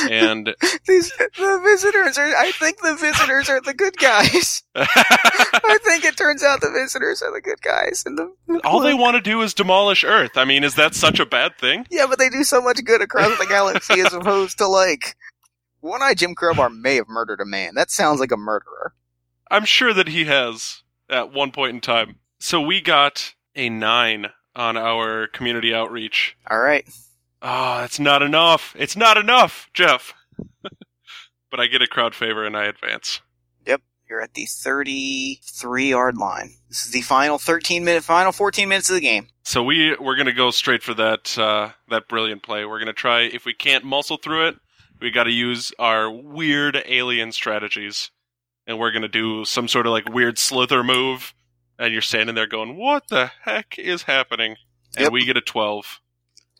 [0.08, 0.54] And
[0.86, 2.26] These the visitors are.
[2.26, 4.62] I think the visitors are the good guys.
[4.76, 8.94] I think it turns out the visitors are the good guys, and the all they
[8.94, 10.36] want to do is demolish Earth.
[10.36, 11.86] I mean, is that such a bad thing?
[11.90, 15.16] Yeah, but they do so much good across the galaxy as opposed to like
[15.80, 17.74] one eye Jim Crowbar may have murdered a man.
[17.74, 18.94] That sounds like a murderer.
[19.50, 22.16] I'm sure that he has at one point in time.
[22.38, 26.36] So we got a nine on our community outreach.
[26.50, 26.88] All right.
[27.42, 28.74] Oh, that's not enough.
[28.78, 30.14] It's not enough, Jeff.
[31.50, 33.20] but I get a crowd favor and I advance.
[33.66, 33.82] Yep.
[34.08, 36.54] You're at the 33 yard line.
[36.68, 39.28] This is the final 13 minute, final 14 minutes of the game.
[39.42, 42.64] So we we're gonna go straight for that uh, that brilliant play.
[42.64, 44.56] We're gonna try if we can't muscle through it,
[45.00, 48.10] we got to use our weird alien strategies,
[48.66, 51.34] and we're gonna do some sort of like weird slither move.
[51.78, 54.56] And you're standing there going, "What the heck is happening?"
[54.96, 55.12] And Yep.
[55.12, 56.00] we get a twelve.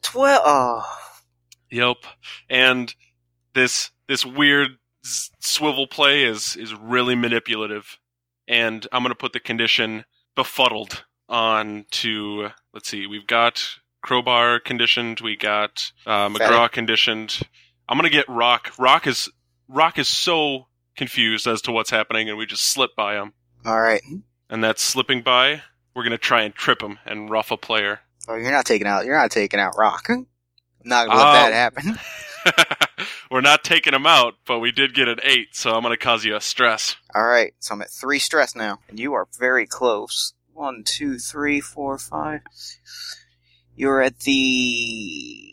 [0.03, 0.41] 12.
[0.45, 0.99] Oh.
[1.71, 1.97] Yep.
[2.49, 2.95] And
[3.55, 7.99] this this weird swivel play is is really manipulative.
[8.49, 13.07] And I'm going to put the condition befuddled on to let's see.
[13.07, 13.63] We've got
[14.03, 17.41] crowbar conditioned, we got uh, McGraw conditioned.
[17.91, 18.73] I'm going to get Rock.
[18.79, 19.29] Rock is
[19.69, 23.33] Rock is so confused as to what's happening and we just slip by him.
[23.67, 24.01] All right.
[24.49, 25.63] And that's slipping by.
[25.95, 28.01] We're going to try and trip him and rough a player.
[28.29, 29.05] Oh, you're not taking out.
[29.05, 30.07] You're not taking out Rock.
[30.09, 30.27] I'm
[30.85, 31.33] not gonna let Oh.
[31.51, 31.99] that happen.
[33.31, 36.03] We're not taking him out, but we did get an eight, so I'm going to
[36.03, 36.97] cause you a stress.
[37.15, 37.53] All right.
[37.59, 40.33] So I'm at three stress now, and you are very close.
[40.53, 42.41] One, two, three, four, five.
[43.77, 45.53] You're at the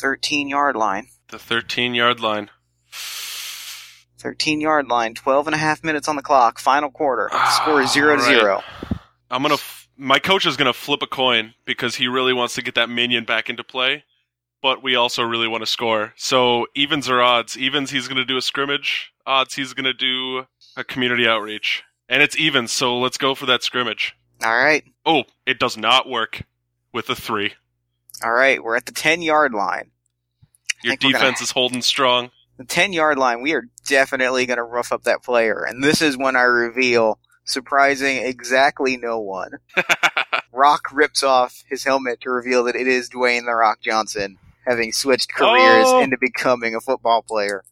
[0.00, 1.08] 13 yard line.
[1.30, 2.50] The 13 yard line.
[4.18, 5.14] 13 yard line.
[5.14, 6.58] 12 and a half minutes on the clock.
[6.58, 7.28] Final quarter.
[7.32, 8.62] Ah, score is 0 to 0.
[9.30, 9.54] I'm gonna.
[9.54, 12.88] F- my coach is gonna flip a coin because he really wants to get that
[12.90, 14.04] minion back into play,
[14.60, 16.12] but we also really want to score.
[16.16, 17.56] So evens or odds.
[17.56, 19.12] Evens, he's gonna do a scrimmage.
[19.24, 22.72] Odds, he's gonna do a community outreach, and it's evens.
[22.72, 24.14] So let's go for that scrimmage.
[24.42, 24.84] All right.
[25.06, 26.42] Oh, it does not work
[26.92, 27.52] with a three.
[28.24, 28.62] All right.
[28.62, 29.90] We're at the 10 yard line.
[30.82, 32.30] Your we're gonna- defense is holding strong.
[32.56, 35.64] The 10 yard line, we are definitely going to rough up that player.
[35.66, 39.52] And this is when I reveal, surprising exactly no one.
[40.52, 44.92] Rock rips off his helmet to reveal that it is Dwayne The Rock Johnson, having
[44.92, 46.02] switched careers Oh!
[46.02, 47.64] into becoming a football player.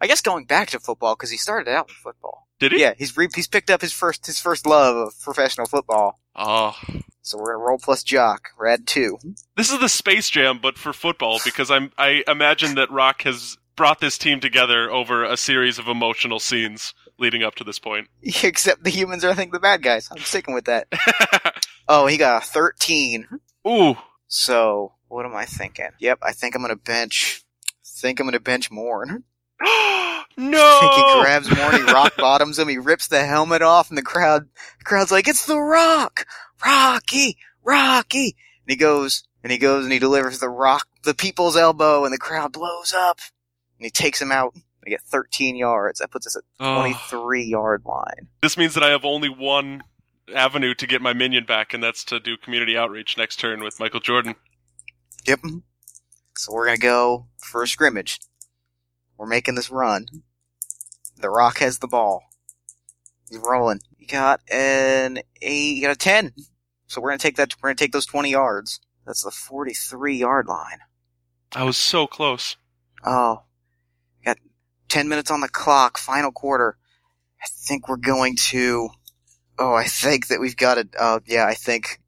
[0.00, 2.46] I guess going back to football because he started out with football.
[2.60, 2.80] Did he?
[2.80, 6.20] Yeah, he's re- he's picked up his first his first love of professional football.
[6.36, 6.76] Oh,
[7.28, 8.52] So we're gonna roll plus jock.
[8.58, 9.18] We're at two.
[9.54, 13.58] This is the Space Jam, but for football, because I'm I imagine that Rock has
[13.76, 18.08] brought this team together over a series of emotional scenes leading up to this point.
[18.22, 20.08] Except the humans are I think the bad guys.
[20.10, 20.88] I'm sticking with that.
[21.90, 23.26] Oh, he got a thirteen.
[23.66, 25.88] Ooh, So what am I thinking?
[25.98, 27.42] Yep, I think I'm gonna bench.
[27.82, 29.24] Think I'm gonna bench Morn.
[29.62, 30.18] no!
[30.36, 33.96] I think he grabs Morn, he rock bottoms him, he rips the helmet off, and
[33.96, 34.48] the crowd,
[34.78, 36.26] the crowd's like, "It's the Rock,
[36.64, 38.36] Rocky, Rocky!"
[38.66, 42.12] And he goes, and he goes, and he delivers the Rock, the people's elbow, and
[42.12, 43.20] the crowd blows up,
[43.78, 44.54] and he takes him out.
[44.86, 45.98] I get 13 yards.
[46.00, 48.28] That puts us at Oh, 23 yard line.
[48.42, 49.82] this means that I have only one
[50.34, 53.80] avenue to get my minion back, and that's to do community outreach next turn with
[53.80, 54.34] Michael Jordan.
[55.26, 55.40] Yep.
[56.36, 58.20] So we're gonna go for a scrimmage.
[59.16, 60.06] We're making this run.
[61.16, 62.22] The Rock has the ball.
[63.28, 63.80] He's rolling.
[64.08, 65.76] Got an eight.
[65.76, 66.32] You got a ten.
[66.86, 67.54] So we're gonna take that.
[67.60, 68.80] We're gonna take those twenty yards.
[69.06, 70.78] That's the forty-three yard line.
[71.54, 72.56] I was so close.
[73.04, 73.42] Oh,
[74.24, 74.38] got
[74.88, 75.98] ten minutes on the clock.
[75.98, 76.78] Final quarter.
[77.42, 78.88] I think we're going to.
[79.58, 80.88] Oh, I think that we've got it.
[80.98, 82.00] Uh, yeah, I think.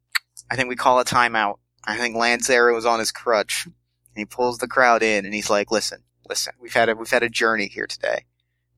[0.49, 1.59] I think we call a timeout.
[1.83, 3.73] I think Lance Arrow is on his crutch, and
[4.15, 6.53] he pulls the crowd in, and he's like, "Listen, listen.
[6.59, 8.25] We've had a we've had a journey here today,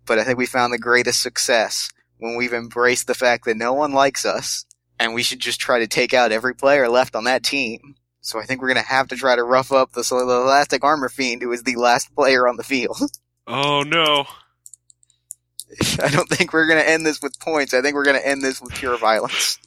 [0.06, 1.90] but I think we found the greatest success
[2.24, 4.66] when we've embraced the fact that no one likes us,
[5.00, 8.40] and we should just try to take out every player left on that team." So
[8.40, 11.42] I think we're gonna have to try to rough up the, the elastic armor fiend,
[11.42, 12.98] who is the last player on the field.
[13.46, 14.26] Oh no.
[16.02, 17.74] I don't think we're gonna end this with points.
[17.74, 19.58] I think we're gonna end this with pure violence.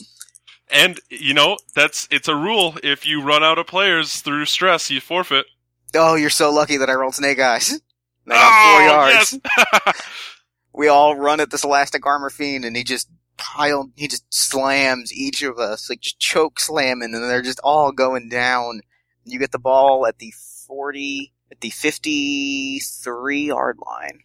[0.71, 2.77] And you know, that's it's a rule.
[2.83, 5.45] If you run out of players through stress, you forfeit.
[5.95, 7.79] Oh, you're so lucky that I rolled snake eyes.
[8.27, 9.39] I got four Oh, yards.
[9.85, 10.03] yes.
[10.77, 13.09] We all run at this elastic armor fiend, and he just
[13.39, 13.93] piled.
[13.97, 18.29] He just slams each of us, like just choke slamming, and they're just all going
[18.29, 18.83] down.
[19.25, 20.33] You get the ball at the
[20.67, 24.21] forty, at the fifty-three yard line,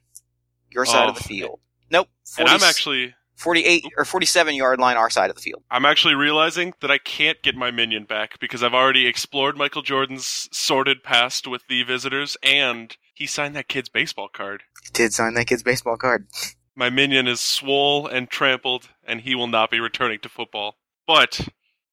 [0.70, 1.18] your side of Oh.
[1.20, 1.60] the field.
[1.90, 5.64] Nope, 40, and I'm actually forty-eight or forty-seven yard line, our side of the field.
[5.72, 9.82] I'm actually realizing that I can't get my minion back because I've already explored Michael
[9.82, 14.64] Jordan's sordid past with the visitors, and he signed that kid's baseball card.
[14.84, 16.28] He did sign that kid's baseball card.
[16.76, 20.76] My minion is swole and trampled, and he will not be returning to football.
[21.06, 21.50] But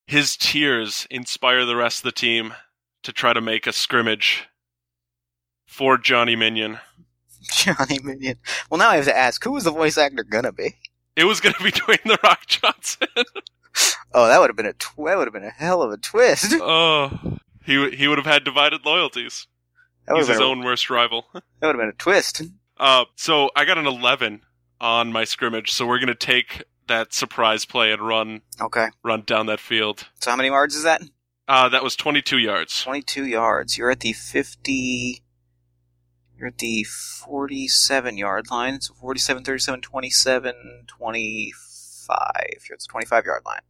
[0.06, 2.54] his tears inspire the rest of the team
[3.02, 4.48] to try to make a scrimmage
[5.66, 6.78] for Johnny Minion.
[7.52, 8.38] Johnny Minion.
[8.70, 10.76] Well, now I have to ask, who is the voice actor gonna be?
[11.16, 13.08] It was going to be Dwayne the Rock Johnson.
[14.12, 15.98] Oh, that would have been a tw- that would have been a hell of a
[15.98, 16.52] twist.
[16.54, 19.46] Oh, he w- he would have had divided loyalties.
[20.16, 21.26] He's his a- own worst rival.
[21.32, 22.42] that would have been a twist.
[22.76, 24.42] Uh, so I got an 11
[24.80, 25.72] on my scrimmage.
[25.72, 28.88] So we're gonna take that surprise play and run Okay.
[29.02, 30.08] run down that field.
[30.20, 31.02] So how many yards is that?
[31.46, 32.82] Uh, that was 22 yards.
[32.82, 33.76] 22 yards.
[33.78, 35.22] You're at the 50.
[36.36, 38.80] You're at the 47 yard line.
[38.80, 42.18] So 47, 37, 27, 25.
[42.68, 43.60] You're at the 25 yard line.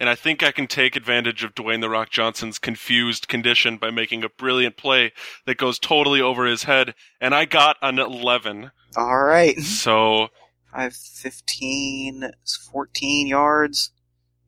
[0.00, 3.90] And I think I can take advantage of Dwayne The Rock Johnson's confused condition by
[3.90, 5.12] making a brilliant play
[5.46, 6.94] that goes totally over his head.
[7.20, 8.70] And I got an 11.
[8.96, 9.58] All right.
[9.60, 10.28] So
[10.74, 12.30] 5, 15,
[12.72, 13.90] 14 yards.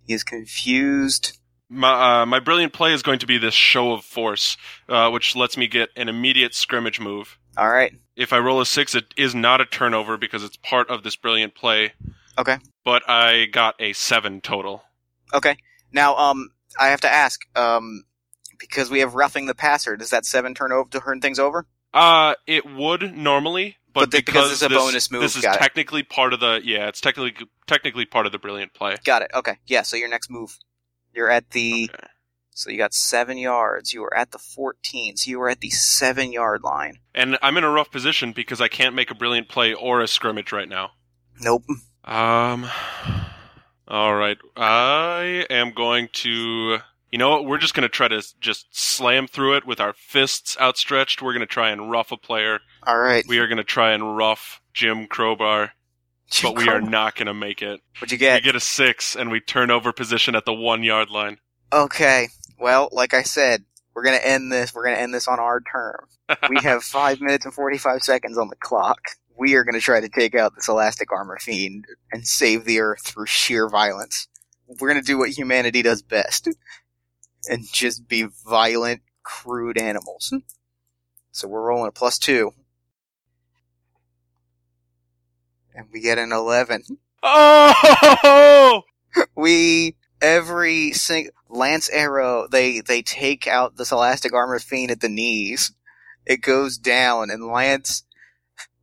[0.06, 1.38] He is confused.
[1.68, 4.56] my uh, my brilliant play is going to be this show of force,
[4.88, 7.38] uh, which lets me get an immediate scrimmage move.
[7.56, 7.92] All right.
[8.14, 11.16] If I roll a six, it is not a turnover because it's part of this
[11.16, 11.92] brilliant play.
[12.38, 12.58] Okay.
[12.84, 14.82] But I got a seven total.
[15.34, 15.56] Okay.
[15.92, 18.04] Now, um, I have to ask, um,
[18.58, 21.66] because we have roughing the passer, does that seven turn over to turn things over?
[21.94, 25.42] Uh, it would normally, but, But the- because it's a this, bonus move, this is
[25.42, 25.58] got it.
[25.60, 28.96] technically part of the yeah, it's technically technically part of the brilliant play.
[29.04, 29.30] Got it.
[29.32, 29.56] Okay.
[29.66, 29.82] Yeah.
[29.82, 30.58] So your next move,
[31.14, 31.90] you're at the.
[31.92, 32.06] Okay.
[32.50, 33.92] So you got seven yards.
[33.92, 35.16] You were at the 14.
[35.18, 37.00] So you were at the seven yard line.
[37.14, 40.08] And I'm in a rough position because I can't make a brilliant play or a
[40.08, 40.92] scrimmage right now.
[41.40, 41.64] Nope.
[42.04, 42.66] Um.
[43.88, 46.78] All right, I am going to.
[47.12, 47.46] You know what?
[47.46, 51.22] We're just going to try to just slam through it with our fists outstretched.
[51.22, 52.58] We're going to try and rough a player.
[52.82, 53.24] All right.
[53.28, 55.72] We are going to try and rough Jim Crowbar,
[56.28, 57.80] Jim but we are not going to make it.
[57.98, 58.42] What'd you get?
[58.42, 58.56] We get?
[58.56, 61.38] a six, and we turn over position at the one yard line.
[61.72, 62.28] Okay.
[62.58, 63.64] Well, like I said,
[63.94, 64.74] we're gonna end this.
[64.74, 66.06] We're gonna end this on our term.
[66.50, 69.00] We have five minutes and 45 seconds on the clock.
[69.38, 73.02] We are gonna try to take out this elastic armor fiend and save the earth
[73.06, 74.28] through sheer violence.
[74.80, 76.48] We're gonna do what humanity does best.
[77.48, 80.32] And just be violent, crude animals.
[81.30, 82.52] So we're rolling a plus two.
[85.74, 86.82] And we get an 11.
[87.22, 88.82] Oh!
[89.36, 95.08] we every sing lance arrow they they take out this elastic armor fiend at the
[95.08, 95.72] knees
[96.24, 98.02] it goes down and lance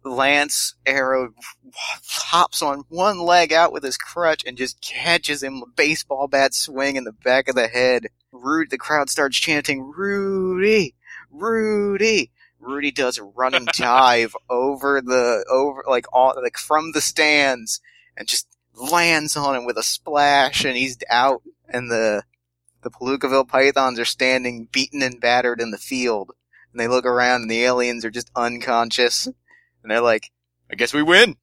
[0.03, 1.33] lance arrow
[1.73, 6.53] hops on one leg out with his crutch and just catches him a baseball bat
[6.53, 8.07] swing in the back of the head.
[8.31, 10.95] Rude the crowd starts chanting rudy
[11.33, 12.31] rudy.
[12.59, 17.81] Rudy does a running dive over the over like all like from the stands
[18.15, 21.41] and just lands on him with a splash and he's out.
[21.67, 22.23] And the
[22.83, 26.31] the Palookaville Pythons are standing beaten and battered in the field.
[26.71, 29.27] And they look around and the aliens are just unconscious
[29.83, 30.31] and they're like
[30.71, 31.35] I guess we win.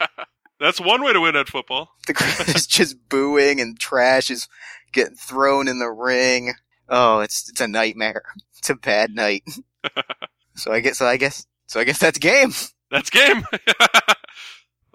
[0.60, 1.90] That's one way to win at football.
[2.06, 4.48] The crowd is just booing and trash is
[4.92, 6.54] getting thrown in the ring.
[6.88, 8.22] Oh, it's it's a nightmare.
[8.58, 9.42] It's a bad night.
[10.54, 12.52] so I guess so I guess so I guess that's game.
[12.90, 13.44] That's game.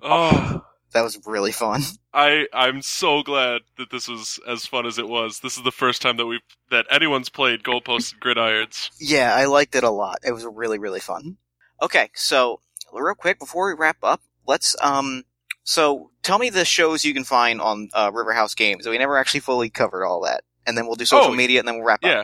[0.02, 0.62] oh,
[0.94, 1.82] That was really fun.
[2.14, 5.40] I I'm so glad that this was as fun as it was.
[5.40, 6.40] This is the first time that we
[6.72, 8.90] that anyone's played goalposts and gridirons.
[9.00, 10.20] Yeah, I liked it a lot.
[10.26, 11.38] It was really, really fun.
[11.82, 12.60] Okay, so
[13.02, 15.24] real quick before we wrap up, let's um.
[15.64, 18.88] So tell me the shows you can find on uh, Riverhouse Games.
[18.88, 21.68] We never actually fully covered all that, and then we'll do social Oh, media, and
[21.68, 22.10] then we'll wrap up.
[22.10, 22.24] Yeah.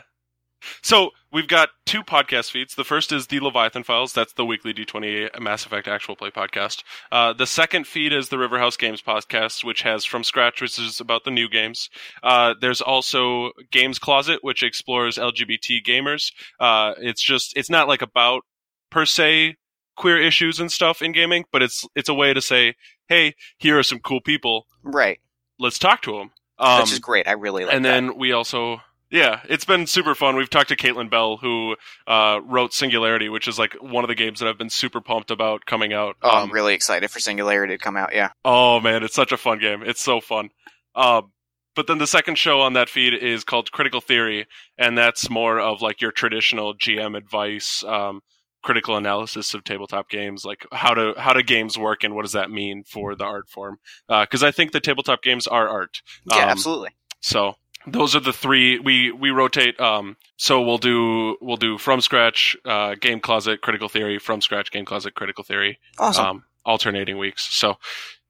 [0.81, 2.75] So we've got two podcast feeds.
[2.75, 4.13] The first is the Leviathan Files.
[4.13, 6.83] That's the weekly D20 Mass Effect actual play podcast.
[7.11, 11.01] Uh, the second feed is the Riverhouse Games podcast, which has From Scratch, which is
[11.01, 11.89] about the new games.
[12.23, 16.31] Uh, there's also Games Closet, which explores LGBT gamers.
[16.61, 18.43] Uh, it's just it's not like about
[18.89, 19.57] per se
[19.95, 22.75] queer issues and stuff in gaming, but it's it's a way to say,
[23.07, 24.65] hey, here are some cool people.
[24.83, 25.19] Right.
[25.59, 26.31] Let's talk to them.
[26.59, 27.27] Um, Which is great.
[27.27, 27.89] I really like and that.
[27.91, 31.75] then we also yeah it's been super fun we've talked to caitlin bell who
[32.07, 35.29] uh, wrote singularity which is like one of the games that i've been super pumped
[35.29, 38.15] about coming out Oh, Um, I'm really excited for Singularity to come out.
[38.15, 38.29] Yeah.
[38.43, 40.49] oh man it's such a fun game it's so fun
[40.95, 41.31] um,
[41.75, 44.47] but then the second show on that feed is called critical theory
[44.79, 48.21] and that's more of like your traditional gm advice um,
[48.63, 52.31] critical analysis of tabletop games like how to how do games work and what does
[52.31, 53.77] that mean for the art form
[54.07, 56.89] because i think the tabletop games are art Yeah, Um, absolutely.
[57.19, 59.77] so those are the three we we rotate.
[59.77, 64.71] Um, so we'll do we'll do from scratch, uh, game closet, critical theory, from scratch,
[64.71, 66.25] game closet, critical theory, Awesome.
[66.25, 67.43] um, alternating weeks.
[67.53, 67.75] So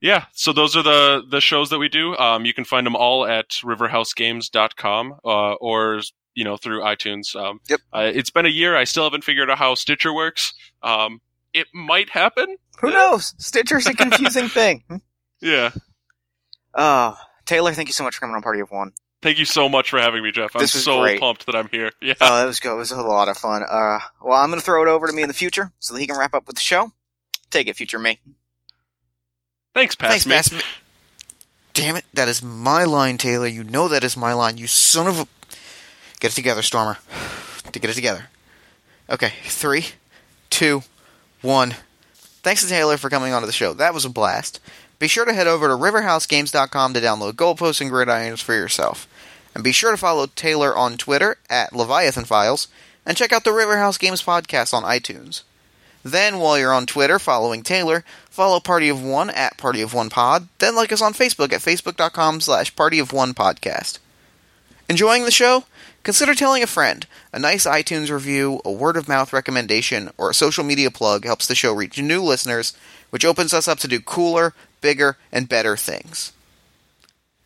[0.01, 2.17] yeah, so those are the the shows that we do.
[2.17, 6.01] Um, you can find them all at riverhousegames.com uh, or
[6.35, 7.35] you know through iTunes.
[7.35, 7.79] Um, Yep.
[7.91, 8.75] Uh, it's been a year.
[8.75, 10.53] I still haven't figured out how Stitcher works.
[10.81, 11.21] Um,
[11.53, 12.57] it might happen.
[12.79, 13.33] Who knows?
[13.37, 14.83] Stitcher's a confusing thing.
[15.41, 15.71] Yeah.
[16.73, 17.15] Oh,
[17.45, 18.93] Taylor, thank you so much for coming on Party of One.
[19.21, 20.53] Thank you so much for having me, Jeff.
[20.55, 21.19] I'm so great.
[21.21, 21.91] pumped that I'm here.
[22.01, 22.15] Yeah.
[22.19, 22.73] Uh, it was good.
[22.73, 23.63] It was a lot of fun.
[23.63, 25.99] Uh, well, I'm going to throw it over to me in the future so that
[26.01, 26.91] he can wrap up with the show.
[27.49, 28.19] Take it, future me.
[29.73, 30.35] Thanks, pass Thanks, me.
[30.35, 30.59] pass me.
[31.73, 33.47] Damn it, that is my line, Taylor.
[33.47, 34.57] You know that is my line.
[34.57, 35.27] You son of a.
[36.23, 36.99] Get it together, Stormer.
[37.73, 38.27] To get it together.
[39.09, 39.87] Okay, three,
[40.49, 40.83] two,
[41.41, 41.75] one.
[42.13, 43.73] Thanks to Taylor for coming onto the show.
[43.73, 44.61] That was a blast.
[44.99, 49.05] Be sure to head over to riverhousegames.com to download goalposts and gridirons for yourself.
[49.53, 52.69] And be sure to follow Taylor on Twitter at Leviathan Files
[53.05, 55.41] and check out the Riverhouse Games podcast on iTunes.
[56.03, 60.09] Then, while you're on Twitter following Taylor, follow Party of One at Party of One
[60.09, 60.47] Pod.
[60.59, 63.99] Then like us on Facebook at facebook.com slash Party of One Podcast.
[64.87, 65.65] Enjoying the show?
[66.03, 67.07] Consider telling a friend.
[67.31, 71.47] A nice iTunes review, a word of mouth recommendation, or a social media plug helps
[71.47, 72.75] the show reach new listeners,
[73.09, 76.33] which opens us up to do cooler, bigger, and better things.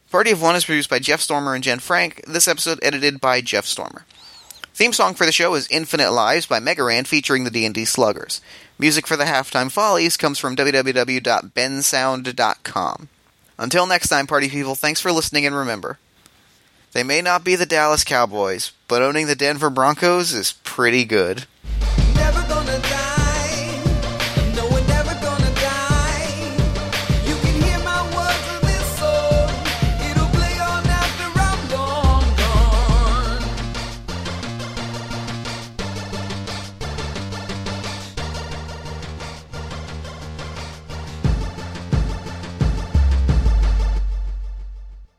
[0.10, 2.24] Party of One is produced by Jeff Stormer and Jen Frank.
[2.26, 4.06] This episode edited by Jeff Stormer.
[4.74, 8.42] Theme song for the show is Infinite Lives by Mega Ran featuring the D&D Sluggers.
[8.80, 13.10] Music for the Halftime Follies comes from www.bensound.com.
[13.60, 15.98] Until next time, party people, thanks for listening and remember,
[16.98, 21.46] they may not be the Dallas Cowboys, but owning the Denver Broncos is pretty good.